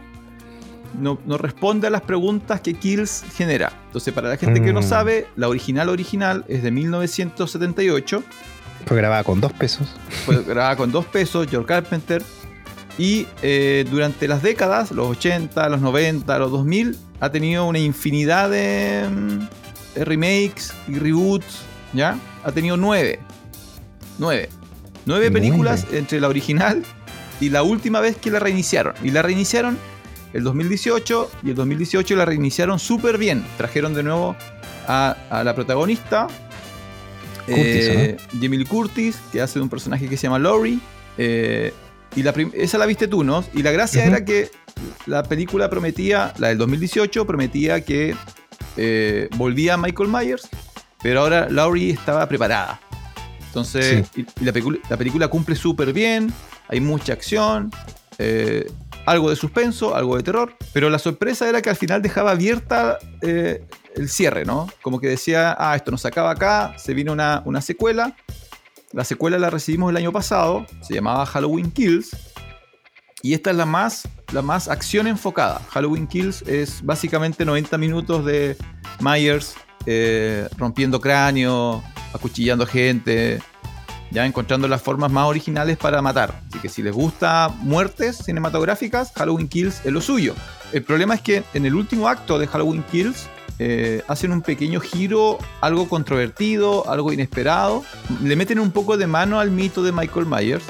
[0.99, 3.73] no, no responde a las preguntas que Kills genera.
[3.87, 4.85] Entonces, para la gente que no Mm.
[4.85, 8.23] sabe, la original original es de 1978.
[8.87, 9.95] Fue grabada con dos pesos.
[10.25, 12.23] Fue grabada con dos pesos, George Carpenter.
[12.99, 18.51] Y eh, durante las décadas, los 80, los 90, los 2000, ha tenido una infinidad
[18.51, 19.47] de, mm, de
[19.97, 21.63] remakes y reboots.
[21.93, 22.17] ¿Ya?
[22.45, 23.19] Ha tenido nueve.
[24.19, 24.49] Nueve.
[25.07, 25.31] Nueve Nueve.
[25.31, 26.85] películas entre la original
[27.41, 28.95] y la última vez que la reiniciaron.
[29.03, 29.79] Y la reiniciaron
[30.33, 33.45] el 2018 y el 2018 la reiniciaron súper bien.
[33.57, 34.37] Trajeron de nuevo
[34.87, 36.29] a, a la protagonista.
[37.47, 40.79] Curtis, eh, Jamie Lee Curtis, que hace de un personaje que se llama Laurie.
[41.19, 41.73] eh,
[42.15, 43.45] y la esa la viste tú, ¿no?
[43.55, 44.51] Y la gracia era que
[45.07, 48.17] la película prometía, la del 2018, prometía que
[48.77, 50.49] eh, volvía Michael Myers,
[51.03, 52.81] pero ahora Laurie estaba preparada.
[53.47, 56.33] Entonces, y, y la, pelicu- la película cumple súper bien,
[56.69, 57.71] hay mucha acción,
[58.19, 58.71] eh,
[59.07, 62.99] algo de suspenso, algo de terror, pero la sorpresa era que al final dejaba abierta
[63.23, 63.65] eh,
[63.97, 64.69] el cierre, ¿no?
[64.83, 68.15] Como que decía, ah, esto nos acaba acá, se viene una, una secuela.
[68.93, 72.17] La secuela la recibimos el año pasado, se llamaba Halloween Kills.
[73.23, 75.61] Y esta es la más, la más acción enfocada.
[75.71, 78.57] Halloween Kills es básicamente 90 minutos de
[79.01, 79.55] Myers
[79.87, 81.83] eh, rompiendo cráneo,
[82.15, 83.43] acuchillando gente,
[84.11, 86.41] ya encontrando las formas más originales para matar.
[86.49, 90.35] Así que si les gusta muertes cinematográficas, Halloween Kills es lo suyo.
[90.73, 93.29] El problema es que en el último acto de Halloween Kills
[93.59, 97.85] eh, hacen un pequeño giro, algo controvertido, algo inesperado.
[98.23, 100.65] Le meten un poco de mano al mito de Michael Myers,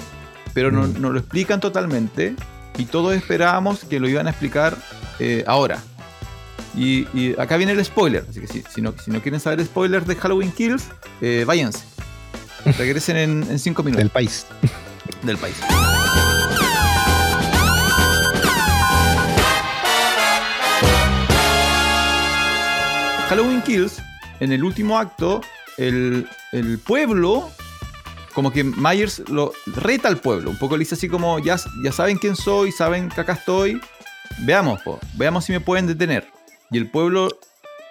[0.54, 1.00] pero no, Mm.
[1.00, 2.34] no lo explican totalmente.
[2.78, 4.76] Y todos esperábamos que lo iban a explicar
[5.18, 5.78] eh, ahora.
[6.76, 8.24] Y, y acá viene el spoiler.
[8.30, 10.84] Así que si, si no, si no quieren saber spoilers de Halloween Kills,
[11.20, 11.84] eh, váyanse.
[12.78, 14.46] Regresen en, en cinco minutos Del país.
[15.22, 15.56] del país.
[23.28, 24.02] Halloween Kills,
[24.40, 25.40] en el último acto,
[25.78, 27.50] el, el pueblo,
[28.34, 30.50] como que Myers lo reta al pueblo.
[30.50, 33.80] Un poco le dice así como, ya, ya saben quién soy, saben que acá estoy.
[34.40, 36.28] Veamos, po, veamos si me pueden detener.
[36.70, 37.28] Y el pueblo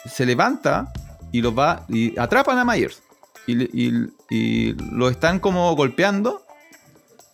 [0.06, 0.91] se levanta
[1.32, 3.02] y los va y atrapan a Myers.
[3.47, 6.45] Y, lo están como golpeando.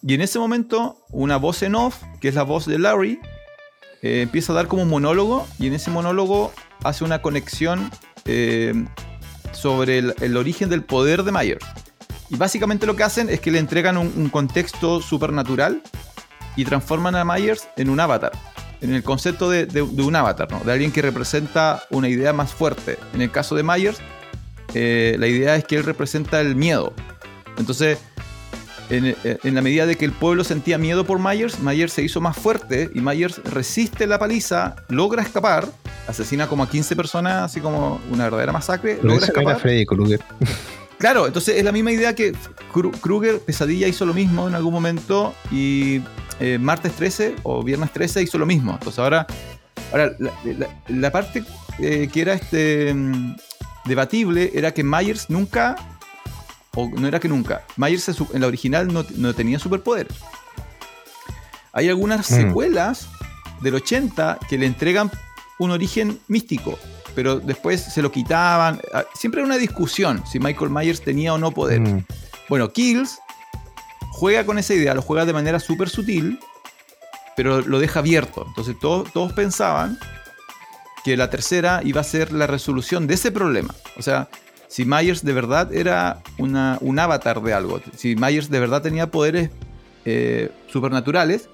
[0.01, 3.19] Y en ese momento, una voz en off, que es la voz de Larry,
[4.01, 5.47] eh, empieza a dar como un monólogo.
[5.59, 7.91] Y en ese monólogo hace una conexión
[8.25, 8.73] eh,
[9.51, 11.65] sobre el origen del poder de Myers.
[12.29, 15.81] Y básicamente lo que hacen es que le entregan un, un contexto supernatural
[16.55, 18.31] y transforman a Myers en un avatar.
[18.81, 20.59] En el concepto de, de- de un avatar, ¿no?
[20.59, 22.97] de alguien que representa una idea más fuerte.
[23.13, 23.97] En el caso de Myers,
[24.73, 26.93] eh, la idea es que él representa el miedo.
[27.57, 27.97] Entonces,
[28.89, 32.21] en, en la medida de que el pueblo sentía miedo por Myers, Myers se hizo
[32.21, 35.67] más fuerte y Myers resiste la paliza, logra escapar,
[36.07, 39.59] asesina como a 15 personas, así como una verdadera masacre, Pero logra no era escapar.
[39.61, 40.19] Freddy Krueger.
[41.05, 42.33] Claro, entonces es la misma idea que
[42.73, 46.01] Kru- Kruger, Pesadilla hizo lo mismo en algún momento y
[46.39, 48.71] eh, Martes 13 o Viernes 13 hizo lo mismo.
[48.73, 49.27] Entonces ahora,
[49.91, 51.43] ahora la, la- la parte
[51.77, 53.35] eh, que era este mm,
[53.85, 55.75] debatible era que Myers nunca,
[56.73, 60.13] o no era que nunca, Myers en, la original no, no tenía superpoderes.
[61.71, 62.33] Hay algunas Mm.
[62.33, 63.09] secuelas
[63.61, 65.11] del 80 que le entregan
[65.59, 66.79] un origen místico,
[67.15, 68.79] pero después se lo quitaban.
[68.93, 71.79] Ah, Siempre era una discusión si Michael Myers tenía o no poder.
[71.81, 72.05] Mm.
[72.49, 73.17] Bueno, Kills
[74.11, 76.39] juega con esa idea, lo juega de manera súper sutil,
[77.35, 78.45] pero lo deja abierto.
[78.47, 79.97] Entonces todos, todos pensaban
[81.03, 83.73] que la tercera iba a ser la resolución de ese problema.
[83.97, 84.27] O sea,
[84.67, 89.11] si Myers de verdad era una- un avatar de algo, si Myers de verdad tenía
[89.11, 89.49] poderes
[90.05, 91.49] eh, supernaturales,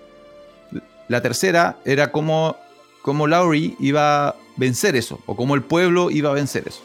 [1.07, 2.57] la tercera era como,
[3.01, 6.81] como Laurie iba vencer eso, o como el pueblo iba a vencer eso.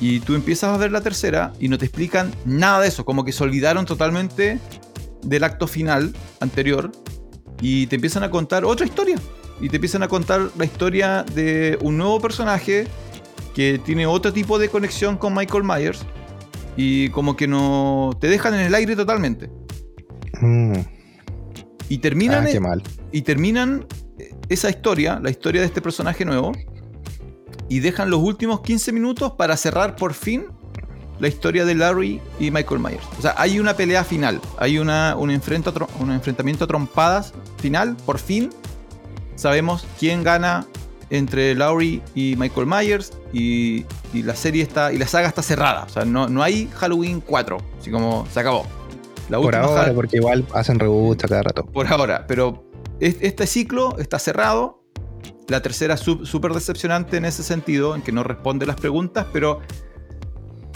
[0.00, 3.24] Y tú empiezas a ver la tercera y no te explican nada de eso, como
[3.24, 4.58] que se olvidaron totalmente
[5.22, 6.90] del acto final anterior
[7.60, 9.16] y te empiezan a contar otra historia.
[9.60, 12.86] Y te empiezan a contar la historia de un nuevo personaje
[13.54, 16.00] que tiene otro tipo de conexión con Michael Myers
[16.76, 19.48] y como que no te dejan en el aire totalmente.
[20.42, 20.80] Mm.
[21.88, 22.82] Y terminan, Ah, qué mal.
[23.12, 23.86] y terminan
[24.50, 26.52] esa historia, la historia de este personaje nuevo,
[27.68, 30.46] y dejan los últimos 15 minutos para cerrar por fin
[31.18, 33.04] la historia de Larry y Michael Myers.
[33.18, 36.66] O sea, hay una pelea final, hay una, un, enfrento a tro- un enfrentamiento a
[36.66, 38.50] trompadas final, por fin
[39.34, 40.66] sabemos quién gana
[41.10, 45.84] entre Laurie y Michael Myers y, y la serie está y la saga está cerrada.
[45.84, 48.66] O sea, no, no hay Halloween 4, así como se acabó.
[49.28, 51.64] La Por ahora, porque igual hacen reboots a cada rato.
[51.66, 52.64] por ahora, pero
[53.00, 54.82] es- este ciclo está cerrado.
[55.48, 59.60] La tercera súper decepcionante en ese sentido, en que no responde las preguntas, pero...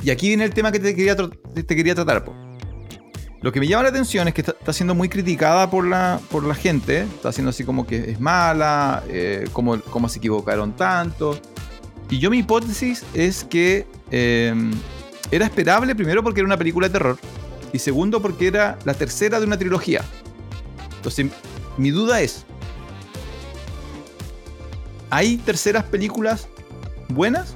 [0.03, 2.25] Y aquí viene el tema que te quería, te quería tratar.
[2.25, 2.35] po.
[3.43, 6.45] Lo que me llama la atención es que está, siendo muy criticada por la, por
[6.45, 7.01] la gente.
[7.03, 11.39] Está siendo así como que es mala, eh, cómo, cómo se equivocaron tanto.
[12.11, 14.55] Y yo mi hipótesis es que eh,
[15.31, 17.19] era esperable primero porque era una película de terror
[17.73, 20.03] y segundo porque era la tercera de una trilogía.
[20.97, 21.27] Entonces,
[21.79, 22.45] mi duda es,
[25.11, 26.49] ¿hay terceras películas
[27.09, 27.55] buenas?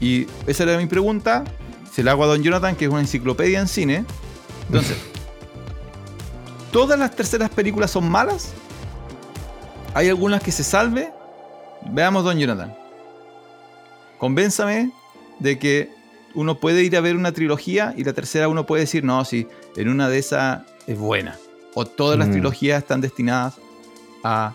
[0.00, 1.44] Y esa era mi pregunta.
[1.92, 4.04] Se la hago a Don Jonathan, que es una enciclopedia en cine.
[4.66, 4.96] Entonces,
[6.72, 8.52] ¿todas las terceras películas son malas?
[9.94, 11.12] ¿Hay algunas que se salve?
[11.90, 12.74] Veamos, Don Jonathan.
[14.18, 14.90] Convénzame
[15.38, 15.90] de que
[16.34, 19.46] uno puede ir a ver una trilogía y la tercera uno puede decir, no, sí,
[19.76, 21.36] en una de esas es buena.
[21.74, 22.32] O todas las Mm.
[22.32, 23.54] trilogías están destinadas
[24.24, 24.54] a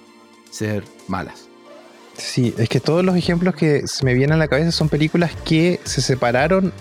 [0.52, 1.48] ser malas.
[2.18, 5.32] Sí, es que todos los ejemplos que se me vienen a la cabeza son películas
[5.46, 6.74] que se separaron,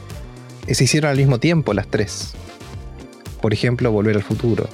[0.67, 2.33] eh, se hicieron al mismo tiempo, las tres.
[3.43, 4.67] Por ejemplo, Volver al Futuro.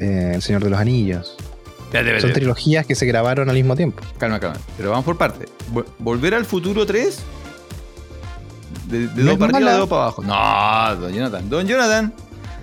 [0.00, 1.36] eh, El Señor de los Anillos.
[1.84, 4.02] Espérate, Son trilogías que se grabaron al mismo tiempo.
[4.18, 4.58] Calma, calma.
[4.76, 5.48] Pero vamos por partes.
[5.72, 7.18] Vol- Volver al futuro 3.
[8.88, 10.22] De, de No dos para arriba de dos para abajo.
[10.22, 11.48] No, don Jonathan.
[11.50, 12.14] Don Jonathan.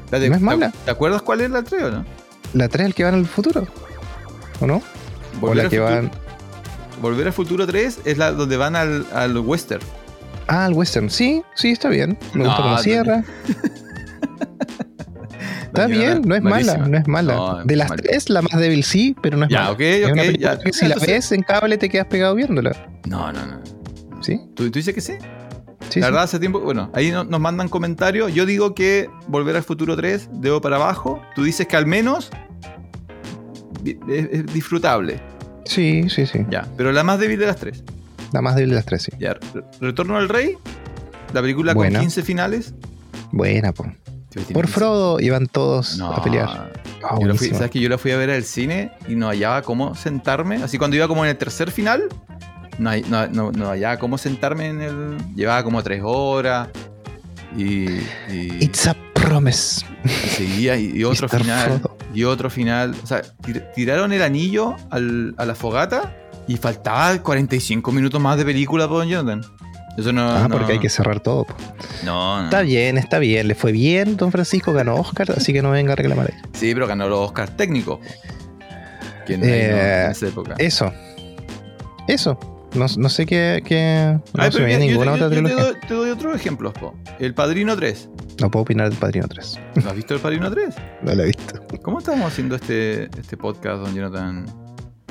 [0.06, 0.72] Espérate, No es ¿te- mala.
[0.86, 2.06] ¿Te acuerdas cuál es la 3 o no?
[2.54, 3.68] La 3 es el que van al futuro.
[4.62, 4.76] ¿O no?
[4.78, 4.82] O
[5.42, 6.12] Volver la al que futuro- van.
[7.02, 9.82] Volver al futuro 3 es la donde van al, al western.
[10.48, 11.10] Ah, el western.
[11.10, 12.18] Sí, sí, está bien.
[12.34, 13.24] Me No, gusta cómo cierra.
[15.68, 16.78] Está bien, no es malísima.
[16.78, 17.36] mala, no es mala.
[17.36, 19.76] No, de las mal- tres, la más débil sí, pero no es Ya, mala.
[19.84, 20.58] Es ya.
[20.60, 22.72] que si la ves en cable te quedas pegado viéndola.
[23.06, 23.60] No, no, no.
[24.24, 24.40] ¿Sí?
[24.56, 25.14] ¿Tú, tú dices que sí?
[25.90, 26.12] Sí, la sí.
[26.12, 26.62] verdad, hace tiempo.
[26.62, 28.34] Bueno, ahí no- nos mandan comentarios.
[28.34, 31.22] Yo digo que Volver al futuro 3, debo para abajo.
[31.36, 32.32] Tú dices que al menos.
[33.86, 35.20] Es, es disfrutable.
[35.66, 36.40] Sí, sí, sí.
[36.50, 36.68] Ya.
[36.78, 37.84] Pero la más débil de las tres.
[38.32, 39.12] La más débil de las tres, sí.
[39.20, 39.34] Ya.
[39.54, 40.58] Re- Retorno al Rey.
[41.34, 42.00] La película Buena.
[42.00, 42.74] con 15 finales.
[43.32, 43.84] Buena, po.
[43.84, 44.68] Por 15.
[44.68, 46.12] Frodo iban todos No.
[46.12, 46.72] a pelear.
[47.04, 47.50] Ah, Yo fui-.
[47.50, 50.58] ¿Sabes que yo la fui a ver al cine y no hallaba cómo sentarme?
[50.58, 52.04] Así cuando iba como en el tercer final,
[52.78, 55.18] no, no, no- no hallaba cómo sentarme en el.
[55.36, 56.70] Llevaba como tres horas.
[57.58, 57.86] Y.
[58.30, 59.86] y- It's a promise.
[60.04, 61.95] y seguía y, y otro final Frodo.
[62.16, 66.16] Y otro final o sea tir- tiraron el anillo al- a la fogata
[66.48, 69.42] y faltaba 45 minutos más de película por Don Jonathan
[69.98, 71.46] eso no Ah, no, porque hay que cerrar todo.
[71.46, 71.56] po.
[72.04, 72.44] no, no.
[72.46, 73.48] Está bien, está bien.
[73.48, 76.38] Le fue bien, Don Francisco ganó Oscar, así que no venga a reclamar ahí.
[76.54, 78.00] sí pero ganó los Oscars técnicos
[79.26, 80.92] que no, Eh, en esa época Eso.
[82.08, 82.38] Eso.
[82.76, 83.64] No, no sé qué.
[83.66, 85.64] qué- No Ay, se yo- ninguna yo- otra yo te, trilogía.
[85.64, 86.94] doy, te doy otros ejemplos po.
[87.20, 88.10] El Padrino 3
[88.42, 89.60] No puedo opinar del Padrino 3.
[89.84, 90.76] ¿no has visto el Padrino 3?
[91.04, 91.62] No lo he visto.
[91.82, 94.46] ¿cómo estamos haciendo este, este podcast Don Jonathan?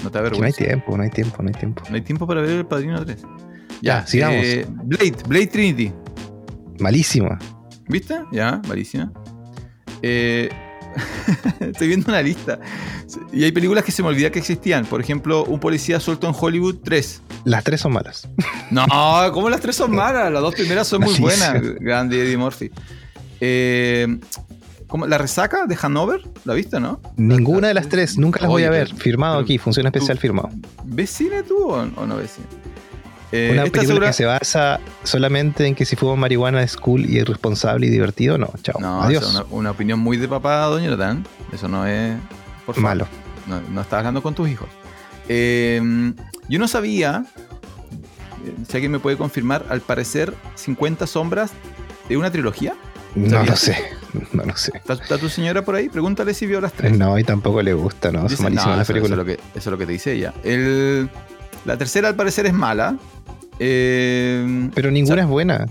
[0.02, 1.82] no te Que no hay avergüenza tiempo, no hay tiempo, no hay tiempo.
[1.88, 3.22] no hay tiempo para ver el Padrino 3
[3.80, 4.44] Ya, sigamos.
[4.44, 5.92] eh, Blade Blade Trinity
[6.80, 7.38] Malísima.
[7.88, 8.16] ¿Viste?
[8.32, 9.12] Ya, malísima.
[10.02, 10.48] Eh,
[11.60, 12.58] estoy viendo una lista.
[13.32, 14.86] Y hay películas que se me olvida que existían.
[14.86, 17.22] Por ejemplo, Un policía suelto en Hollywood 3.
[17.44, 18.28] Las tres son malas.
[18.70, 18.86] No,
[19.32, 20.32] ¿cómo las tres son malas?
[20.32, 21.62] Las dos primeras son muy buenas.
[21.78, 22.72] Grande Eddie Murphy.
[23.40, 24.18] Eh,
[24.86, 25.06] ¿cómo?
[25.06, 26.22] ¿La resaca de Hanover?
[26.44, 27.00] ¿La viste, no?
[27.16, 28.94] Ninguna de las tres, nunca las voy a ver.
[28.94, 30.50] Firmado aquí, función especial firmado.
[30.84, 32.46] ¿Ves cine tú o, o no ves cine?
[33.32, 37.04] Eh, Una película segura- que se basa solamente en que si fumo marihuana es cool
[37.04, 38.48] y irresponsable y divertido, no.
[38.62, 38.80] Chao.
[38.80, 39.28] No, Adiós.
[39.34, 41.26] una, una opinión muy de papá, doña Jonathan.
[41.52, 42.16] Eso no es.
[42.64, 42.90] Por favor.
[42.90, 43.08] Malo.
[43.48, 44.68] No, no estás hablando con tus hijos.
[45.28, 45.80] Eh,
[46.48, 47.24] yo no sabía,
[48.46, 51.50] eh, si alguien me puede confirmar, al parecer 50 sombras
[52.08, 52.74] de una trilogía.
[53.14, 53.76] No lo sé.
[54.32, 54.72] No lo sé.
[54.74, 55.88] ¿Está, está tu señora por ahí?
[55.88, 56.96] Pregúntale si vio las tres.
[56.96, 58.22] No, y tampoco le gusta, no.
[58.24, 59.10] Dice, Son malísimas no, las eso, eso películas.
[59.12, 60.34] es lo que, eso es lo que te dice ella.
[60.44, 61.08] El-
[61.64, 62.96] la tercera al parecer es mala.
[63.58, 65.66] Eh, Pero ninguna es buena.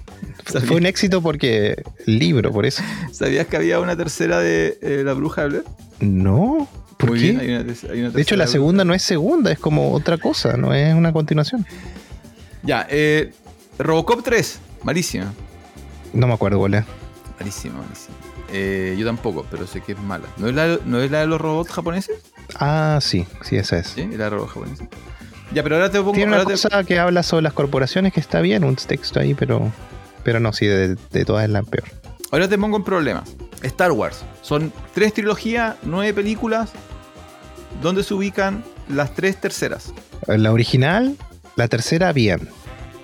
[0.68, 2.82] Fue un éxito porque libro, por eso.
[3.12, 5.64] ¿Sabías que había una tercera de eh, La Bruja de Blair?
[6.00, 6.68] No.
[6.98, 7.26] ¿Por Muy qué?
[7.32, 9.92] bien, hay una ter- hay una de hecho, la segunda no es segunda, es como
[9.92, 11.66] otra cosa, no es una continuación.
[12.64, 13.34] Ya, eh,
[13.78, 15.34] Robocop 3, malísima.
[16.14, 16.86] No me acuerdo es.
[17.44, 18.16] Malísima, malísima.
[18.52, 20.26] Eh, yo tampoco, pero sé que es mala.
[20.38, 22.18] ¿No es la, ¿no es la de los robots japoneses?
[22.56, 23.88] Ah, sí, sí, esa es.
[23.88, 24.88] Sí, la de robots japoneses.
[25.54, 26.14] Ya, pero ahora te pongo.
[26.14, 29.20] Tiene una ahora te- cosa que habla sobre las corporaciones que está bien, un texto
[29.20, 29.72] ahí, pero,
[30.24, 31.86] pero no, sí, de, de todas es la peor.
[32.32, 33.30] ahora te pongo en problemas.
[33.62, 34.24] Star Wars.
[34.42, 36.72] Son tres trilogías, nueve películas.
[37.82, 39.94] ¿Dónde se ubican las tres terceras?
[40.28, 41.18] La original,
[41.56, 42.50] la tercera, bien.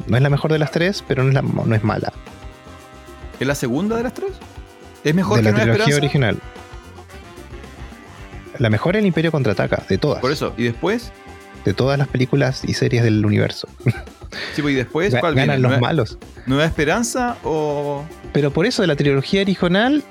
[0.08, 2.12] No es la mejor de las tres, pero no es, la- no es mala.
[3.40, 4.32] ¿Es la segunda de las tres?
[5.04, 6.28] ¿Es mejor de que la Nueva trilogía Esperanza?
[6.28, 6.40] original.
[8.58, 10.20] La mejor es el Imperio contraataca, de todas.
[10.22, 10.54] Por eso.
[10.58, 11.12] ¿Y después?
[11.66, 13.68] De todas las películas y series del universo.
[14.54, 15.62] Sí, pues, ¿y después cuál Ganan viene?
[15.64, 16.18] los ¿Nueva, malos.
[16.46, 18.06] Nueva Esperanza o.?
[18.32, 20.04] Pero por eso de la trilogía original,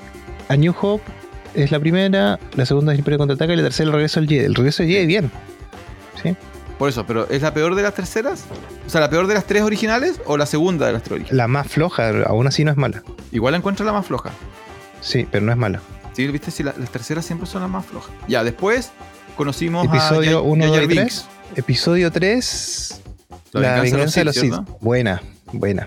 [0.49, 1.05] A New Hope
[1.55, 4.29] es la primera, la segunda es el Imperio contraataca y la tercera el regreso del
[4.29, 4.45] Jedi.
[4.45, 5.31] El regreso del Jedi, bien.
[6.21, 6.35] ¿Sí?
[6.79, 8.45] Por eso, pero ¿es la peor de las terceras?
[8.87, 11.37] O sea, ¿la peor de las tres originales o la segunda de las tres originales?
[11.37, 13.03] La más floja, aún así no es mala.
[13.33, 14.31] Igual la encuentro la más floja.
[15.01, 15.81] Sí, pero no es mala.
[16.13, 18.11] Sí, viste, si la- las terceras siempre son las más flojas.
[18.29, 18.91] Ya, después
[19.37, 21.29] conocimos Episodio a 1, Jar 2 Jar y Binks.
[21.55, 21.59] 3.
[21.59, 23.03] Episodio 3.
[23.53, 24.81] La La, venganza de los venganza de los Sith.
[24.81, 25.23] Buena,
[25.53, 25.87] buena.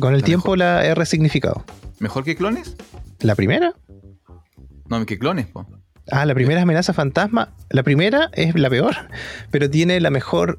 [0.00, 1.64] Con el La tiempo la he resignificado.
[2.00, 2.74] ¿Mejor que clones?
[3.20, 3.74] ¿La primera?
[4.88, 5.66] No, que clones, po.
[6.10, 7.48] Ah, la primera es amenaza fantasma.
[7.70, 8.94] La primera es la peor,
[9.50, 10.58] pero tiene la mejor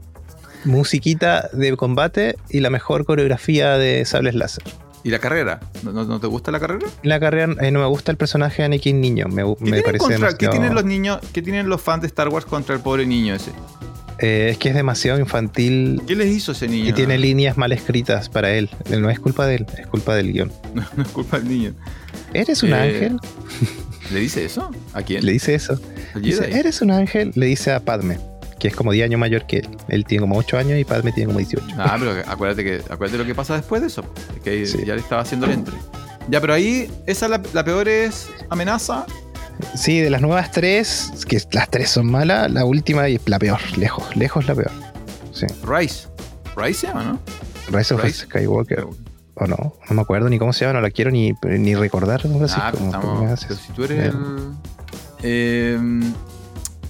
[0.64, 4.64] musiquita de combate y la mejor coreografía de sables láser.
[5.04, 5.60] ¿Y la carrera?
[5.84, 6.88] ¿No, te gusta la carrera?
[7.04, 10.00] La carrera eh, no me gusta el personaje de Anakin niño, me, ¿Qué, me parece
[10.04, 12.82] contra- ¿Qué demasiado- tienen los niños, qué tienen los fans de Star Wars contra el
[12.82, 13.52] pobre niño ese?
[14.18, 16.89] Eh, es que es demasiado infantil ¿Qué les hizo ese niño?
[16.89, 18.70] y tiene líneas mal escritas para él.
[18.89, 20.52] No es culpa de él, es culpa del guion.
[20.74, 21.74] No, no es culpa del niño.
[22.34, 23.20] ¿Eres un Eh, ángel?
[24.12, 24.70] ¿Le dice eso?
[24.93, 25.26] ¿A quién?
[25.26, 25.80] Le dice eso.
[26.14, 28.20] ¿Al Dice, eres un ángel, le dice a Padme,
[28.60, 29.70] que es como 10 años mayor que él.
[29.89, 31.66] Él tiene como 8 años y Padme tiene como 18.
[31.78, 34.03] Ah, pero acuérdate que acuérdate lo que pasa después de eso.
[34.43, 34.84] Que Sí.
[34.86, 35.76] ya le estaba haciendo el entre.
[36.30, 39.06] Ya, pero ahí, esa la, la peor es amenaza.
[39.76, 43.60] Sí, de las nuevas tres, que las tres son malas, la última es la peor,
[43.78, 44.72] lejos, lejos la peor.
[45.32, 45.45] Sí.
[45.66, 46.08] Rise.
[46.58, 47.20] Rise se llama, ¿no?
[47.78, 48.06] Rise of.
[48.10, 48.86] Skywalker.
[49.36, 52.22] O no, no me acuerdo ni cómo se llama, no la quiero ni, ni recordar.
[52.22, 54.16] Francisco, Ah, como- estamos- pero si tú eres el.
[55.24, 55.78] Eh,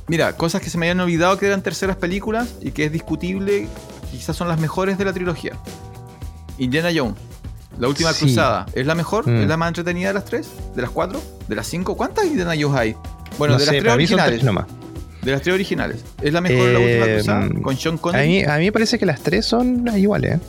[0.07, 3.67] mira, cosas que se me habían olvidado que eran terceras películas y que es discutible,
[4.11, 5.53] quizás son las mejores de la trilogía.
[6.57, 7.15] Indiana Jones,
[7.79, 8.25] la última Sí.
[8.25, 9.27] cruzada, ¿es la mejor?
[9.27, 9.41] Mm.
[9.41, 10.49] ¿Es la más entretenida de las tres?
[10.75, 11.21] ¿De las cuatro?
[11.47, 11.97] ¿De las cinco?
[11.97, 12.95] ¿Cuántas Indiana Jones hay?
[13.37, 14.39] Bueno, no de sé, las tres originales.
[14.41, 14.55] tres.
[15.23, 16.03] De las tres originales.
[16.21, 17.49] ¿Es la mejor la última Eh, cruzada?
[17.63, 18.27] Con Sean A Connery.
[18.27, 20.35] mí, a mí me parece que las tres son iguales.
[20.35, 20.39] ¿eh?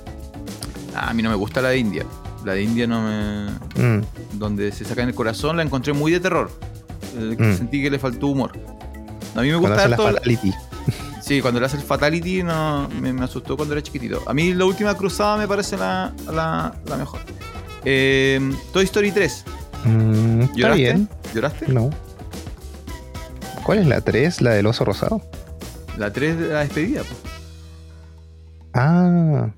[0.96, 2.04] Ah, a mí no me gusta la de India.
[2.44, 3.50] La de India no me.
[3.82, 4.02] Mm,
[4.34, 6.50] donde se saca en el corazón, la encontré muy de terror.
[7.16, 7.56] Eh, Mm.
[7.56, 8.52] Sentí que le faltó humor.
[9.34, 10.52] A mí me cuando gusta hace la harto- fatality.
[11.20, 14.22] Sí, cuando le hace el Fatality no, me, me asustó cuando era chiquitito.
[14.28, 17.18] A mí la última cruzada me parece la, la, la mejor.
[17.84, 18.38] Eh,
[18.72, 19.44] Toy Story 3.
[19.86, 20.82] Mm, está ¿Lloraste?
[20.82, 21.08] bien.
[21.34, 21.66] ¿Lloraste?
[21.72, 21.90] No.
[23.64, 24.40] ¿Cuál es la 3?
[24.40, 25.20] ¿La del oso rosado?
[25.98, 27.02] La 3 de la despedida.
[27.02, 27.18] pues.
[28.74, 29.48] Ah.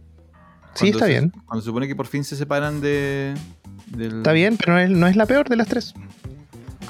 [0.78, 1.32] Sí, está se- bien.
[1.46, 3.34] Cuando se supone que por fin se separan de.
[3.86, 5.94] del- Está bien, pero no es, no es la peor de las tres.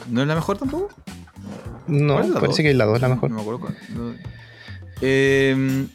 [0.09, 0.89] ¿No es la mejor tampoco?
[1.87, 2.69] No, ¿Cuál es la parece dos?
[2.71, 3.31] que la 2 es la mejor.
[3.31, 3.77] No me acuerdo cuál.
[3.95, 4.15] No.
[5.01, 5.87] Eh,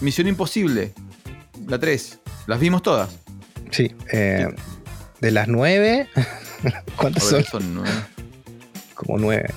[0.00, 0.92] Misión Imposible.
[1.66, 2.18] La 3.
[2.46, 3.18] Las vimos todas.
[3.70, 3.94] Sí.
[4.12, 4.46] eh,
[5.20, 6.08] de las 9,
[6.96, 7.38] ¿cuántas A son?
[7.38, 7.90] ver, son nueve.
[8.94, 9.50] Como 9.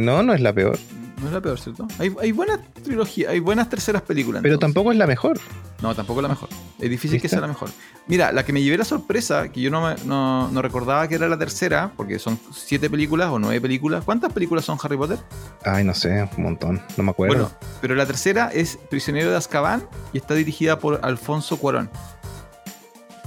[0.00, 0.78] no, no es la peor.
[1.20, 1.88] No es la peor, ¿cierto?
[1.98, 4.42] Hay, hay buenas trilogías, hay buenas terceras películas.
[4.42, 4.74] Pero entonces.
[4.74, 5.38] tampoco es la mejor.
[5.84, 6.48] No, tampoco la mejor.
[6.78, 7.68] Es difícil que sea la mejor.
[8.06, 11.16] Mira, la que me llevé la sorpresa, que yo no, me- no, no recordaba que
[11.16, 14.02] era la tercera, porque son siete películas o nueve películas.
[14.02, 15.18] ¿Cuántas películas son Harry Potter?
[15.62, 16.80] Ay, no sé, un montón.
[16.96, 17.34] No me acuerdo.
[17.34, 17.50] Bueno,
[17.82, 21.90] pero la tercera es Prisionero de Azkaban y está dirigida por Alfonso Cuarón.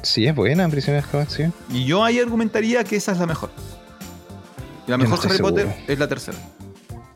[0.01, 1.76] Sí, es buena, Prisioneros de Azkaban, sí.
[1.78, 3.51] Y yo ahí argumentaría que esa es la mejor.
[4.88, 6.38] Y la no mejor estoy Harry Potter es la tercera.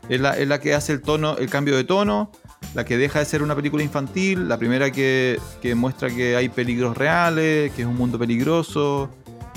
[0.08, 2.30] Es la, es la que hace el tono, el cambio de tono,
[2.74, 6.48] la que deja de ser una película infantil, la primera que, que muestra que hay
[6.48, 9.10] peligros reales, que es un mundo peligroso,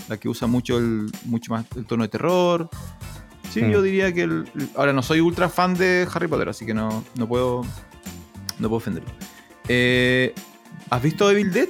[0.09, 2.69] la que usa mucho el, mucho más el tono de terror.
[3.51, 3.71] Sí, Mm.
[3.71, 4.45] yo diría que el-
[4.75, 7.61] ahora no soy ultra fan de Harry Potter, así que no, no puedo
[8.59, 9.09] no puedo ofenderlo.
[9.67, 10.33] Eh,
[10.89, 11.69] ¿Has visto Evil Dead?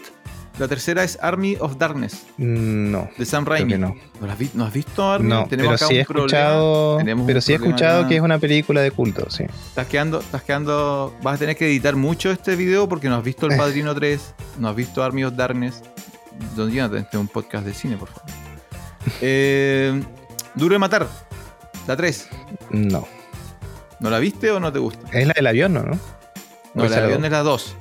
[0.57, 3.71] La tercera es Army of Darkness Mm, No, de Sam creo Raimi.
[3.73, 3.95] que no.
[4.21, 5.27] ¿No, la has vi- ¿No has visto Army?
[5.29, 8.07] No, Tenemos pero acá sí he escuchado, Tenemos pero sí he escuchado acá.
[8.09, 9.43] que es una película de culto, sí.
[9.67, 11.13] Estás quedando, estás quedando.
[11.21, 14.33] Vas a tener que editar mucho este video porque no has visto El Padrino 3,
[14.59, 15.81] no has visto Army of Darkness.
[16.55, 18.29] Don Jonathan, este es un podcast de cine, por favor.
[19.21, 20.01] Eh,
[20.55, 21.07] Duro de matar.
[21.87, 22.27] La 3.
[22.71, 23.05] No.
[23.99, 25.07] ¿No la viste o no te gusta?
[25.11, 25.83] Es la del avión, ¿no?
[25.83, 25.99] ¿no?
[26.73, 27.75] No, ¿O esa la la avión es la 2.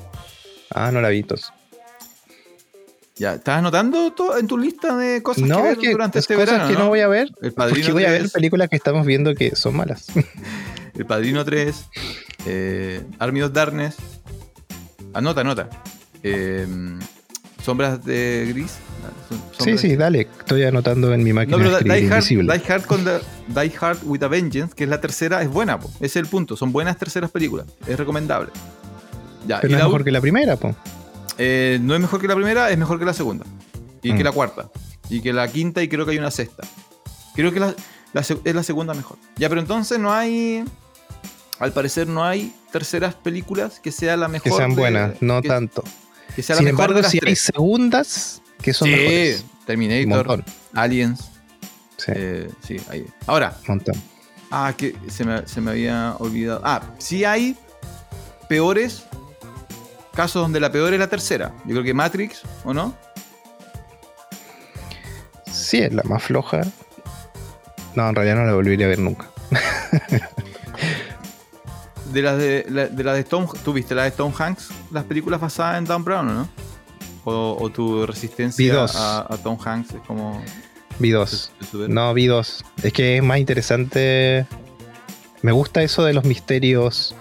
[0.74, 1.50] Ah, no la vi entonces.
[3.16, 6.24] Ya, ¿estás anotando todo en tu lista de cosas No, que ver que durante es
[6.24, 6.68] este cosas verano?
[6.70, 7.30] que no voy a ver.
[7.42, 8.32] El Padrino Porque voy a ver 3.
[8.32, 10.06] películas que estamos viendo que son malas.
[10.94, 11.84] El Padrino 3,
[12.46, 13.96] eh, Army of Darkness.
[15.12, 15.68] Anota, anota.
[16.24, 16.66] Eh,
[17.62, 18.74] Sombras de Gris.
[19.60, 20.28] Sí, sí, dale.
[20.40, 22.24] Estoy anotando en mi máquina No, pero de Die Hard.
[22.24, 25.78] Die Hard con the- Die Hard with a Vengeance, que es la tercera, es buena,
[25.78, 25.88] po.
[25.96, 26.56] ese es el punto.
[26.56, 27.66] Son buenas terceras películas.
[27.86, 28.50] Es recomendable.
[29.46, 30.74] Ya, Pero y no es mejor que la primera, po.
[31.38, 33.44] Eh, no es mejor que la primera, es mejor que la segunda.
[34.02, 34.16] Y Mm.
[34.16, 34.70] que la cuarta.
[35.08, 36.66] Y que la quinta y creo que hay una sexta.
[37.34, 37.74] Creo que la,
[38.14, 39.18] es la segunda mejor.
[39.36, 40.64] Ya, pero entonces no hay...
[41.60, 44.50] Al parecer no hay terceras películas que sea la mejor.
[44.52, 45.84] Que sean de- buenas, no que, tanto.
[46.34, 47.40] que sea Sin mejor embargo, de las si hay tres.
[47.42, 49.44] segundas que son Sí, mejores.
[49.66, 50.44] Terminator.
[50.74, 51.20] Aliens.
[51.96, 53.06] Sí, eh, sí, ahí.
[53.26, 53.94] Ahora, montón.
[54.50, 56.60] Ah, que se me, se me había olvidado.
[56.64, 57.56] Ah, sí hay
[58.48, 59.04] peores
[60.14, 61.52] casos donde la peor es la tercera.
[61.64, 62.94] Yo creo que Matrix, ¿o no?
[65.50, 66.62] Sí, es la más floja.
[67.94, 69.28] No, en realidad no la volvería a ver nunca.
[72.12, 74.68] De las de, la, de, la de Tom, ¿tú viste la de Tom Hanks?
[74.92, 76.48] Las películas basadas en Dan Brown, ¿o no?
[77.24, 80.40] O, o tu resistencia a, a Tom Hanks es como...
[81.00, 81.50] Vi dos.
[81.72, 82.64] No, vi dos.
[82.84, 84.46] Es que es más interesante.
[85.42, 87.16] Me gusta eso de los misterios.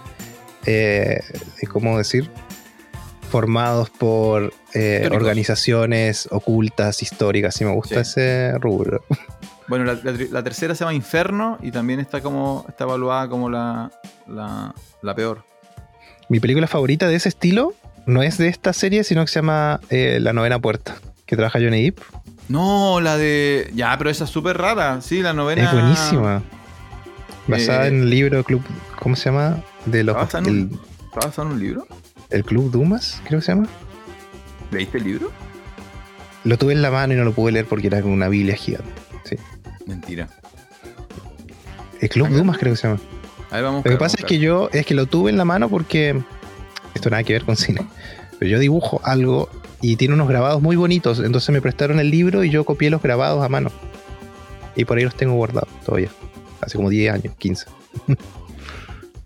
[0.66, 1.20] Eh,
[1.72, 2.30] ¿Cómo decir?
[3.34, 7.52] Formados por eh, organizaciones ocultas, históricas.
[7.56, 8.20] Sí, me gusta Sí.
[8.20, 9.02] ese rubro.
[9.66, 13.28] Bueno, la, la tri- la tercera se llama Inferno y también está como está evaluada
[13.30, 13.90] como la,
[14.28, 14.72] la,
[15.02, 15.42] la peor.
[16.28, 17.72] Mi película favorita de ese estilo
[18.06, 21.58] no es de esta serie, sino que se llama eh, La Novena Puerta, que trabaja
[21.60, 21.98] Johnny Depp.
[22.50, 23.70] No, la de.
[23.74, 25.00] Ya, pero esa es súper rara.
[25.00, 25.64] Sí, la novena.
[25.64, 26.42] Es buenísima.
[27.48, 28.62] Basada Eh, en el libro Club.
[29.00, 29.62] ¿Cómo se llama?
[29.86, 31.86] De los, ¿Está basada en el, un- ¿Está basada en un libro?
[32.30, 33.68] El Club Dumas, creo que se llama.
[34.70, 35.32] ¿Leíste el libro?
[36.44, 38.56] Lo tuve en la mano y no lo pude leer porque era como una biblia
[38.56, 38.92] gigante.
[39.24, 39.36] Sí.
[39.86, 40.28] Mentira.
[42.00, 43.00] El Club Dumas creo que se llama.
[43.50, 46.20] Vamos Lo que pasa es que yo, es que lo tuve en la mano porque
[46.94, 47.86] esto nada que ver con cine.
[48.38, 49.48] Pero yo dibujo algo
[49.80, 51.20] y tiene unos grabados muy bonitos.
[51.20, 53.70] Entonces me prestaron el libro y yo copié los grabados a mano.
[54.76, 56.10] Y por ahí los tengo guardados todavía.
[56.60, 57.66] Hace como 10 años, 15.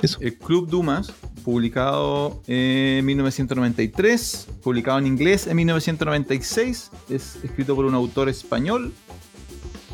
[0.03, 0.19] Eso.
[0.21, 1.13] El Club Dumas,
[1.49, 8.93] publicado en 1993, publicado en inglés en 1996, es escrito por un autor español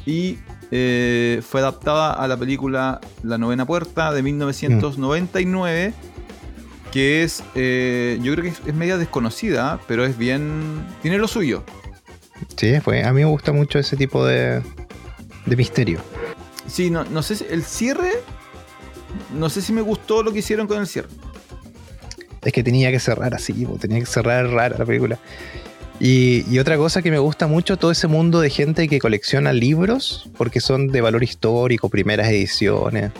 [0.04, 0.38] y
[0.72, 5.94] eh, fue adaptada a la película La Novena Puerta de 1999,
[6.90, 11.28] que es, eh, yo creo que es, es media desconocida, pero es bien, tiene lo
[11.28, 11.62] suyo.
[12.56, 13.04] Sí, fue.
[13.04, 14.60] A mí me gusta mucho ese tipo de,
[15.46, 16.00] de misterio.
[16.66, 18.10] Sí, no, no sé si el cierre,
[19.32, 21.10] no sé si me gustó lo que hicieron con el cierre.
[22.44, 25.18] Es que tenía que cerrar así, po, tenía que cerrar rara la película.
[26.00, 29.52] Y, y otra cosa que me gusta mucho, todo ese mundo de gente que colecciona
[29.52, 33.12] libros, porque son de valor histórico, primeras ediciones.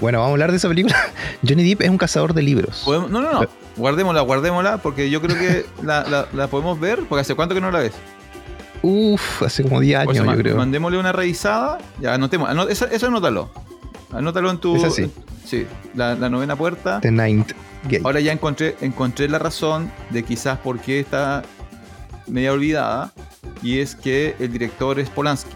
[0.00, 0.96] Bueno, vamos a hablar de esa película.
[1.48, 2.84] Johnny Depp es un cazador de libros.
[2.86, 3.46] No, no, no.
[3.76, 7.60] Guardémosla, guardémosla, porque yo creo que la, la- la podemos ver, porque hace cuánto que
[7.60, 7.92] no la ves.
[8.82, 10.56] Uf, hace como 10 Por eso años, yo creo.
[10.56, 11.78] Mandémosle una revisada.
[12.00, 12.48] Ya, anotemos.
[12.50, 13.48] ano- eso, eso anótalo.
[14.12, 14.76] Anótalo en tu.
[14.76, 15.10] Es así.
[15.46, 17.00] Sí, la, la novena puerta.
[17.00, 17.52] The Ninth
[18.04, 21.42] Ahora ya encontré, encontré la razón de quizás por qué está
[22.26, 23.12] media olvidada.
[23.62, 25.50] Y es que el director es Polanski.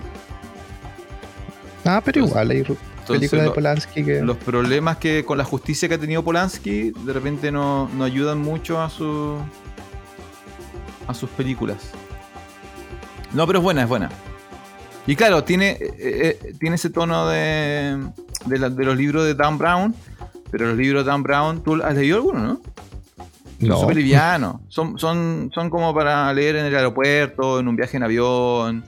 [1.84, 2.64] ah, pero igual hay
[3.06, 4.20] películas de Polanski que.
[4.22, 8.38] los problemas que con la justicia que ha tenido Polanski de repente no, no ayudan
[8.38, 9.38] mucho a su
[11.06, 11.90] a sus películas.
[13.32, 14.10] No, pero es buena, es buena.
[15.06, 18.08] Y claro, tiene, eh, eh, tiene ese tono de,
[18.46, 19.94] de, la- de los libros de Dan Brown,
[20.50, 22.60] pero los libros de Dan Brown, ¿tú has leído alguno, no?
[23.58, 24.56] Son no, súper livianos.
[24.68, 28.84] Son, son, son como para leer en el aeropuerto, en un viaje en avión,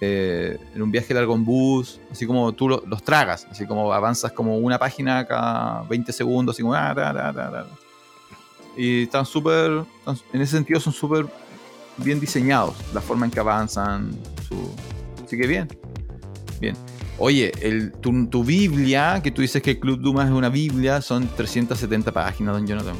[0.00, 3.92] eh, en un viaje largo en bus, así como tú lo- los tragas, así como
[3.92, 6.74] avanzas como una página cada 20 segundos, así como...
[6.74, 7.64] ah.
[8.76, 9.84] Y están súper,
[10.32, 11.26] en ese sentido son súper
[11.98, 14.10] bien diseñados, la forma en que avanzan,
[14.48, 14.74] su...
[15.24, 15.68] así que bien,
[16.60, 16.74] bien.
[17.18, 21.00] Oye, el, tu, tu Biblia, que tú dices que el Club Dumas es una Biblia,
[21.00, 22.96] son 370 páginas, don Jonathan.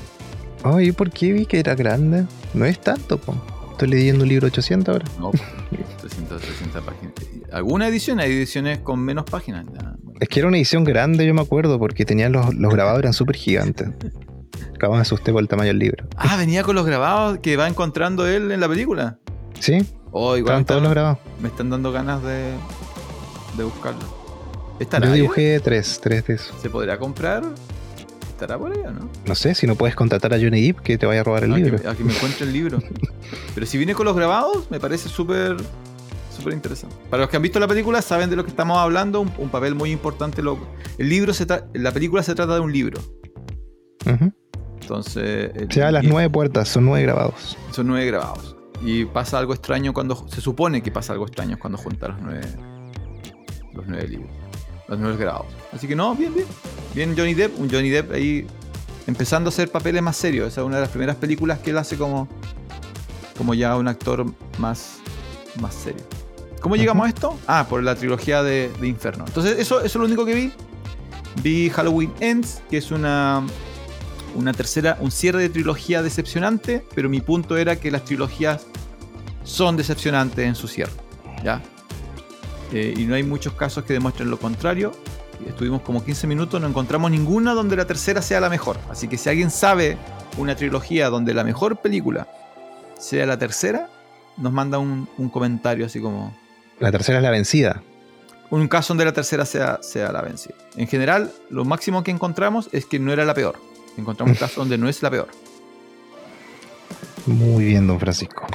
[0.63, 2.25] Ay, ¿por qué vi que era grande?
[2.55, 3.35] No es tanto, po.
[3.73, 5.05] Estoy leyendo un libro de 800 ahora.
[5.19, 5.31] No,
[6.01, 7.13] 300, 300 páginas.
[7.53, 8.21] ¿Alguna edición?
[8.21, 9.67] Hay ediciones con menos páginas.
[9.75, 9.95] ya.
[10.21, 13.13] Es que era una edición grande, yo me acuerdo, porque tenían los, los grabados eran
[13.13, 13.89] súper gigantes.
[14.77, 16.07] Acabo me asusté por el tamaño del libro.
[16.17, 19.19] Ah, venía con los grabados que va encontrando él en la película.
[19.59, 19.79] Sí,
[20.17, 21.19] Oh, igual estaban todos los están, grabados.
[21.43, 22.53] me están dando ganas de,
[23.57, 24.01] de buscarlo.
[24.81, 25.21] ¿Estará Yo ahí?
[25.21, 26.55] dibujé tres, tres de esos.
[26.61, 27.45] ¿Se podrá comprar?
[28.29, 29.09] ¿Estará por ahí o no?
[29.27, 31.53] No sé, si no puedes contratar a Johnny Depp que te vaya a robar el
[31.55, 31.81] libro.
[31.81, 32.79] Que, a que me encuentre el libro.
[33.55, 35.57] Pero si viene con los grabados, me parece súper
[36.37, 36.97] súper interesante.
[37.09, 39.21] Para los que han visto la película, saben de lo que estamos hablando.
[39.21, 40.43] Un, un papel muy importante.
[40.43, 40.59] Lo,
[40.99, 43.01] el libro se la película se trata de un libro.
[44.81, 45.51] Entonces.
[45.55, 47.57] el- Se da las y- nueve puertas, son nueve grabados.
[47.71, 48.57] Son nueve grabados.
[48.85, 50.27] Y pasa algo extraño cuando.
[50.29, 52.47] Se supone que pasa algo extraño cuando juntan los nueve.
[53.75, 54.31] Los nueve libros.
[54.89, 55.47] Los nueve grabados.
[55.73, 56.47] Así que no, bien, bien.
[56.95, 57.59] Bien Johnny Depp.
[57.59, 58.47] Un Johnny Depp ahí
[59.07, 60.49] empezando a hacer papeles más serios.
[60.49, 62.29] Esa es una de las primeras películas que él hace como.
[63.37, 64.27] Como ya un actor
[64.59, 64.99] más.
[65.61, 66.05] Más serio.
[66.61, 67.39] ¿Cómo llegamos a esto?
[67.47, 69.25] Ah, por la trilogía de, de Inferno.
[69.27, 70.53] Entonces, eso, eso es lo único que vi.
[71.43, 73.45] Vi Halloween Ends, que es una
[74.35, 78.67] una tercera, un cierre de trilogía decepcionante, pero mi punto era que las trilogías
[79.45, 80.93] son decepcionantes en su cierre,
[81.43, 81.63] ¿ya?
[82.73, 84.93] Eh, y no hay muchos casos que demuestren lo contrario.
[85.47, 88.79] Estuvimos como 15 minutos, no encontramos ninguna donde la tercera sea la mejor.
[88.91, 89.99] Así que si alguien sabe
[90.39, 92.29] una trilogía donde la mejor película
[92.99, 93.91] sea la tercera,
[94.37, 96.35] nos manda un, un comentario así como,
[96.81, 97.83] La tercera es la vencida.
[98.51, 100.55] un caso donde la tercera sea, sea la vencida.
[100.77, 103.57] En general, lo máximo que encontramos es que no era la peor.
[103.99, 105.29] Encontramos un caso donde no es la peor.
[107.27, 108.47] Muy bien, don Francisco.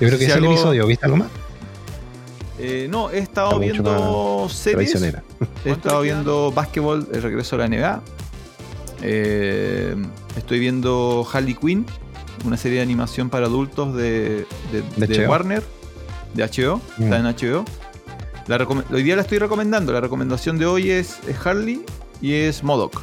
[0.00, 0.86] Yo creo que Si ese es el episodio.
[0.86, 1.28] ¿Viste algo más?
[2.58, 4.92] Eh, no, he estado viendo series.
[4.92, 5.22] Traicionera.
[5.64, 8.02] He estado viendo básquetbol, el regreso a la NBA.
[9.02, 9.94] Eh,
[10.36, 11.84] estoy viendo Harley Quinn,
[12.44, 15.30] una serie de animación para adultos de, de- De de HBO.
[15.30, 15.62] Warner,
[16.34, 16.80] de HBO.
[16.98, 17.02] Mm.
[17.04, 17.64] Está en HBO.
[18.46, 18.56] La
[18.92, 19.92] hoy día la estoy recomendando.
[19.92, 21.84] La recomendación de hoy es, es Harley
[22.20, 23.00] y es Modoc.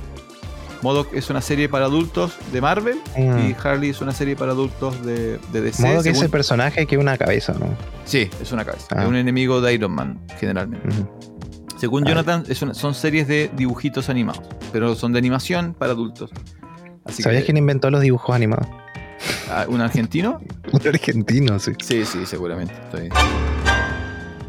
[0.82, 3.38] Modoc es una serie para adultos de Marvel Mm.
[3.50, 5.84] y Harley es una serie para adultos de, de DC.
[5.84, 7.68] Modo que es según- el personaje que es una cabeza, ¿no?
[8.06, 8.88] Sí, es una cabeza.
[8.92, 9.04] Ah.
[9.04, 10.90] Es un enemigo de Iron Man, generalmente.
[11.78, 12.10] Según Ah.
[12.10, 16.32] Jonathan, es una- son series de dibujitos animados, pero son de animación para adultos.
[17.06, 18.68] Así ¿Sabías que, quién inventó los dibujos animados?
[19.50, 20.40] ah, ¿Un argentino?
[20.72, 21.72] Un argentino, sí.
[21.82, 22.74] Sí, sí, seguramente.
[22.74, 23.10] Estoy...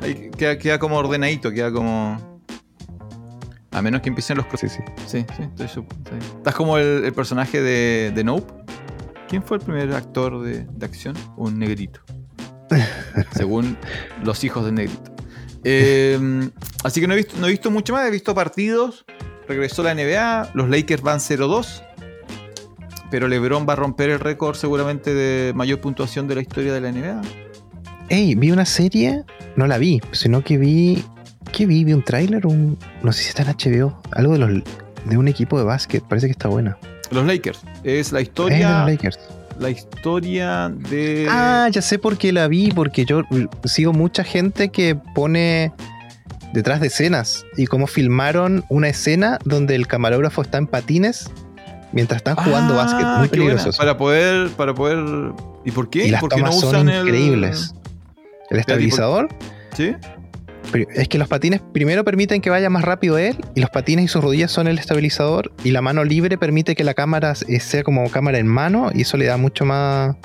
[0.02, 2.31] Ahí queda, queda como ordenadito, queda como.
[3.72, 4.46] A menos que empiecen los.
[4.54, 4.82] Sí, sí.
[5.06, 5.84] Sí, sí, estoy.
[6.36, 8.52] Estás como el, el personaje de, de Nope.
[9.28, 11.16] ¿Quién fue el primer actor de, de acción?
[11.36, 12.00] Un negrito.
[13.32, 13.78] Según
[14.22, 15.12] los hijos del negrito.
[15.64, 16.50] Eh,
[16.84, 19.04] así que no he, visto, no he visto mucho más, he visto partidos.
[19.48, 21.82] Regresó la NBA, los Lakers van 0-2.
[23.10, 26.80] Pero LeBron va a romper el récord seguramente de mayor puntuación de la historia de
[26.80, 27.22] la NBA.
[28.08, 29.24] Ey, vi una serie,
[29.56, 31.04] no la vi, sino que vi.
[31.50, 31.84] ¿Qué vi?
[31.84, 32.78] Vi un tráiler, un.
[33.02, 34.00] No sé si está en HBO.
[34.12, 34.62] Algo de los
[35.04, 36.78] de un equipo de básquet, parece que está buena.
[37.10, 37.60] Los Lakers.
[37.84, 38.78] Es la Es de historia.
[38.82, 39.18] los Lakers.
[39.58, 41.26] la historia de.
[41.30, 43.22] Ah, ya sé por qué la vi, porque yo
[43.64, 45.72] sigo mucha gente que pone
[46.52, 51.30] detrás de escenas y cómo filmaron una escena donde el camarógrafo está en patines
[51.92, 53.06] mientras están jugando Ah, básquet.
[53.18, 53.70] Muy peligroso.
[53.76, 55.32] Para poder, para poder.
[55.64, 56.06] ¿Y por qué?
[56.06, 57.74] y las ¿Por qué no tomas son usan el- increíbles.
[58.50, 59.28] El estabilizador,
[59.76, 59.94] ¿Sí?
[60.94, 64.08] Es que los patines primero permiten que vaya más rápido él, y los patines y
[64.08, 67.82] sus rodillas son el estabilizador, y la mano libre permite que la cámara eh, sea
[67.82, 70.16] como cámara en mano, y eso le da mucho más.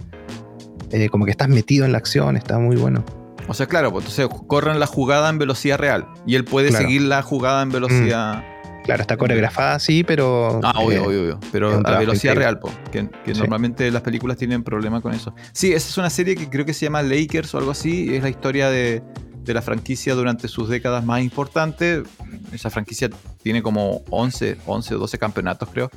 [0.91, 3.03] eh, como que estás metido en la acción, está muy bueno.
[3.49, 6.05] O sea, claro, pues entonces corren la jugada en velocidad real.
[6.25, 6.85] Y él puede Claro.
[6.85, 8.43] seguir la jugada en velocidad.
[8.85, 10.61] Claro, está coreografada así, pero.
[10.63, 11.39] Ah, obvio, eh, obvio, obvio.
[11.51, 12.35] Pero a velocidad increíble.
[12.39, 13.39] real, po, que, que Sí.
[13.41, 15.33] normalmente las películas tienen problema con eso.
[15.51, 18.15] Sí, esa es una serie que creo que se llama Lakers o algo así.
[18.15, 19.03] Es la historia de,
[19.47, 22.03] de la franquicia durante sus décadas más importantes.
[22.51, 23.09] Esa franquicia
[23.41, 25.89] tiene como 11, 11 o 12 campeonatos, creo.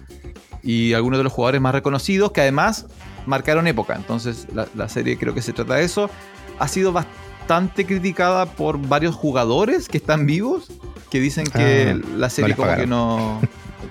[0.62, 2.86] Y algunos de los jugadores más reconocidos que además
[3.26, 3.96] marcaron época.
[3.96, 6.08] Entonces, la, la serie creo que se trata de eso.
[6.58, 10.70] Ha sido bastante criticada por varios jugadores que están vivos,
[11.10, 13.40] que dicen que Ah, la serie les como que no,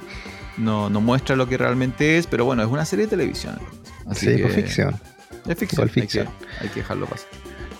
[0.57, 3.59] no, no muestra lo que realmente es, pero bueno, es una serie de televisión.
[4.07, 4.99] Así sí, que por ficción.
[5.45, 5.89] Es ficción.
[5.89, 6.19] Hay, que,
[6.61, 7.27] hay que dejarlo pasar.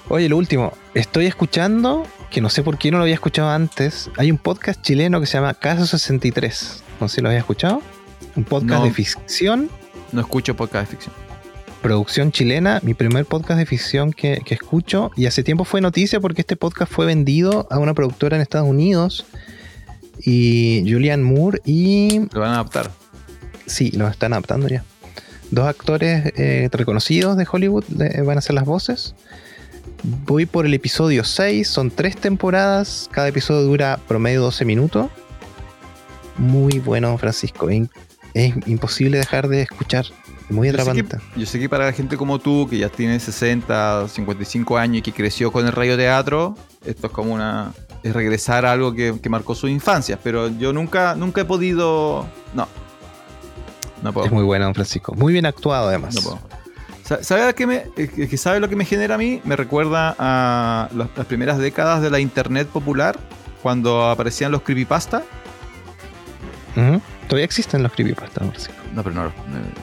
[0.10, 4.10] Oye, lo último, estoy escuchando, que no sé por qué no lo había escuchado antes,
[4.18, 6.84] hay un podcast chileno que se llama Caso 63.
[7.00, 7.82] No sé si lo había escuchado.
[8.36, 8.86] Un podcast No.
[8.86, 9.70] de ficción,
[10.12, 11.16] No escucho podcast de ficción.
[11.84, 15.12] producción chilena, mi primer podcast de ficción que, que escucho.
[15.16, 18.68] Y hace tiempo fue noticia porque este podcast fue vendido a una productora en Estados
[18.68, 19.26] Unidos.
[20.26, 22.92] Y Julian Moore y Lo van a adaptar.
[23.68, 24.84] Sí, lo están adaptando ya.
[25.52, 27.86] Dos actores eh, reconocidos de Hollywood
[28.26, 29.16] van a hacer las voces.
[30.26, 35.10] Voy por el episodio 6, son tres temporadas, cada episodio dura promedio 12 minutos.
[36.38, 37.70] Muy bueno, Francisco.
[37.70, 40.06] Es imposible dejar de escuchar.
[40.50, 41.18] Muy Yo sé, que, atrapante.
[41.36, 45.02] yo sé que para la gente como tú, que ya tiene 60, 55 años y
[45.04, 46.56] que creció con el radioteatro,
[46.86, 47.74] esto es como una.
[48.02, 50.18] es regresar a algo que, que marcó su infancia.
[50.24, 52.26] Pero yo nunca, nunca he podido.
[52.54, 52.68] No.
[54.02, 54.26] No puedo.
[54.26, 55.14] Es muy bueno, Francisco.
[55.14, 56.16] Muy bien actuado, además.
[56.16, 56.40] No puedo.
[57.10, 59.42] Sa- ¿Sabe a qué me, que- que sabe lo que me genera a mí?
[59.44, 63.18] Me recuerda a las, las primeras décadas de la internet popular,
[63.64, 65.24] cuando aparecían los creepypasta.
[67.28, 68.74] Todavía existen los creepypastas, Francisco.
[68.94, 69.32] No, pero no,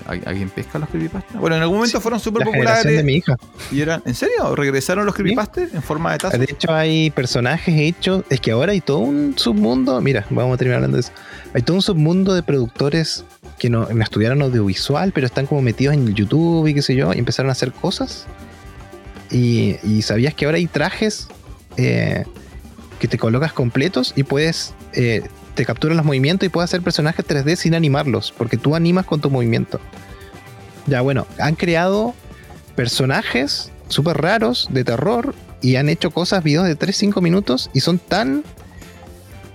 [0.07, 1.39] ¿al- ¿alguien pesca los creepypasta?
[1.39, 3.35] Bueno, en algún momento Sí, fueron súper populares de mi hija.
[3.70, 4.03] y eran.
[4.07, 4.55] ¿En serio?
[4.57, 6.39] ¿Regresaron los creepypasta en forma de taza?
[6.39, 8.24] De hecho, hay personajes hechos.
[8.31, 10.01] Es que ahora hay todo un submundo.
[10.01, 11.12] Mira, vamos a terminar hablando de eso.
[11.55, 13.24] Hay todo un submundo de productores
[13.59, 17.19] que no, estudiaron audiovisual, pero están como metidos en YouTube y qué sé yo, y
[17.19, 18.27] empezaron a hacer cosas.
[19.31, 21.29] Y, y sabías que ahora hay trajes
[21.77, 22.25] eh,
[22.99, 24.75] que te colocas completos y puedes.
[24.93, 25.23] eh,
[25.57, 29.21] te capturan los movimientos y puedes hacer personajes 3D sin animarlos, porque tú animas con
[29.23, 29.81] tu movimiento.
[30.87, 32.15] Ya, bueno, han creado
[32.77, 37.99] personajes súper raros de terror y han hecho cosas, videos de 3-5 minutos y son
[37.99, 38.45] tan.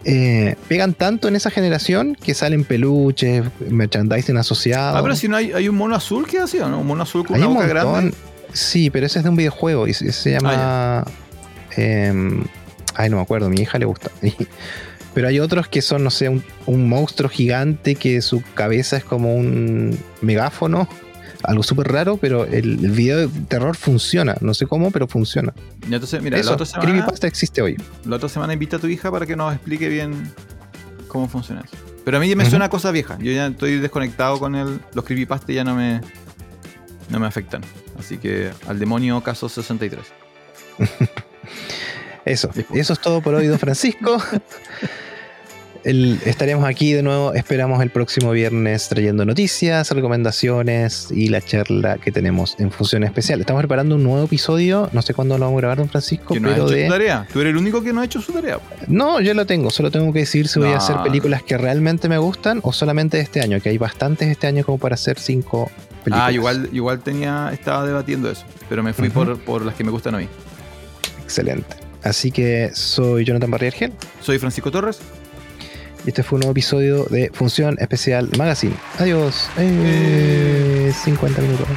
[0.03, 4.97] Eh, pegan tanto en esa generación que salen peluches, merchandising asociado.
[4.97, 6.79] Ah, pero si no hay, hay un mono azul que hacía, ¿no?
[6.79, 8.13] Un mono azul con Hay una un boca grande.
[8.53, 11.05] Sí, pero ese es de un videojuego y se, se llama.
[11.75, 12.43] em,
[12.95, 14.09] ay, no me acuerdo, a mi hija le gusta.
[15.13, 19.03] pero hay otros que son, no sé, un, un monstruo gigante que su cabeza es
[19.03, 20.87] como un megáfono.
[21.43, 24.35] Algo súper raro, pero el, el video de terror funciona.
[24.41, 25.53] No sé cómo, pero funciona.
[25.89, 27.77] Y entonces, mira, la Eso, otra, semana, Creepypasta existe hoy.
[28.05, 30.31] la otra semana invita a tu hija para que nos explique bien
[31.07, 31.75] cómo funciona eso.
[32.03, 33.17] Pero a mí ya me suena a cosa vieja.
[33.19, 36.01] Yo ya estoy desconectado con el, los creepypasta ya no me,
[37.09, 37.61] no me afectan.
[37.99, 40.01] Así que al demonio caso 63.
[42.23, 44.21] Eso, eso es todo por hoy, don Francisco.
[45.83, 47.33] El- estaremos aquí de nuevo.
[47.33, 53.39] Esperamos el próximo viernes trayendo noticias, recomendaciones y la charla que tenemos en función especial.
[53.39, 54.89] Estamos preparando un nuevo episodio.
[54.93, 56.87] No sé cuándo lo vamos a grabar, don Francisco, no pero hecho de.
[56.89, 57.27] tarea.
[57.31, 58.59] Tú eres el único que no ha hecho su tarea.
[58.87, 59.69] No, yo lo tengo.
[59.69, 63.19] Solo tengo que decir si voy a hacer películas que realmente me gustan o solamente
[63.19, 65.69] este año, que hay bastantes este año como para hacer cinco
[66.03, 66.27] películas.
[66.27, 68.43] Ah, igual, igual tenía, estaba debatiendo eso.
[68.69, 70.27] Pero me fui por, por las que me gustan a mí.
[71.23, 71.75] Excelente.
[72.03, 74.99] Así que soy Jonathan Barriergel Soy Francisco Torres.
[76.05, 78.75] Y este fue un nuevo episodio de Función Especial Magazine.
[78.99, 79.49] Adiós.
[79.57, 81.67] Eh, 50 minutos.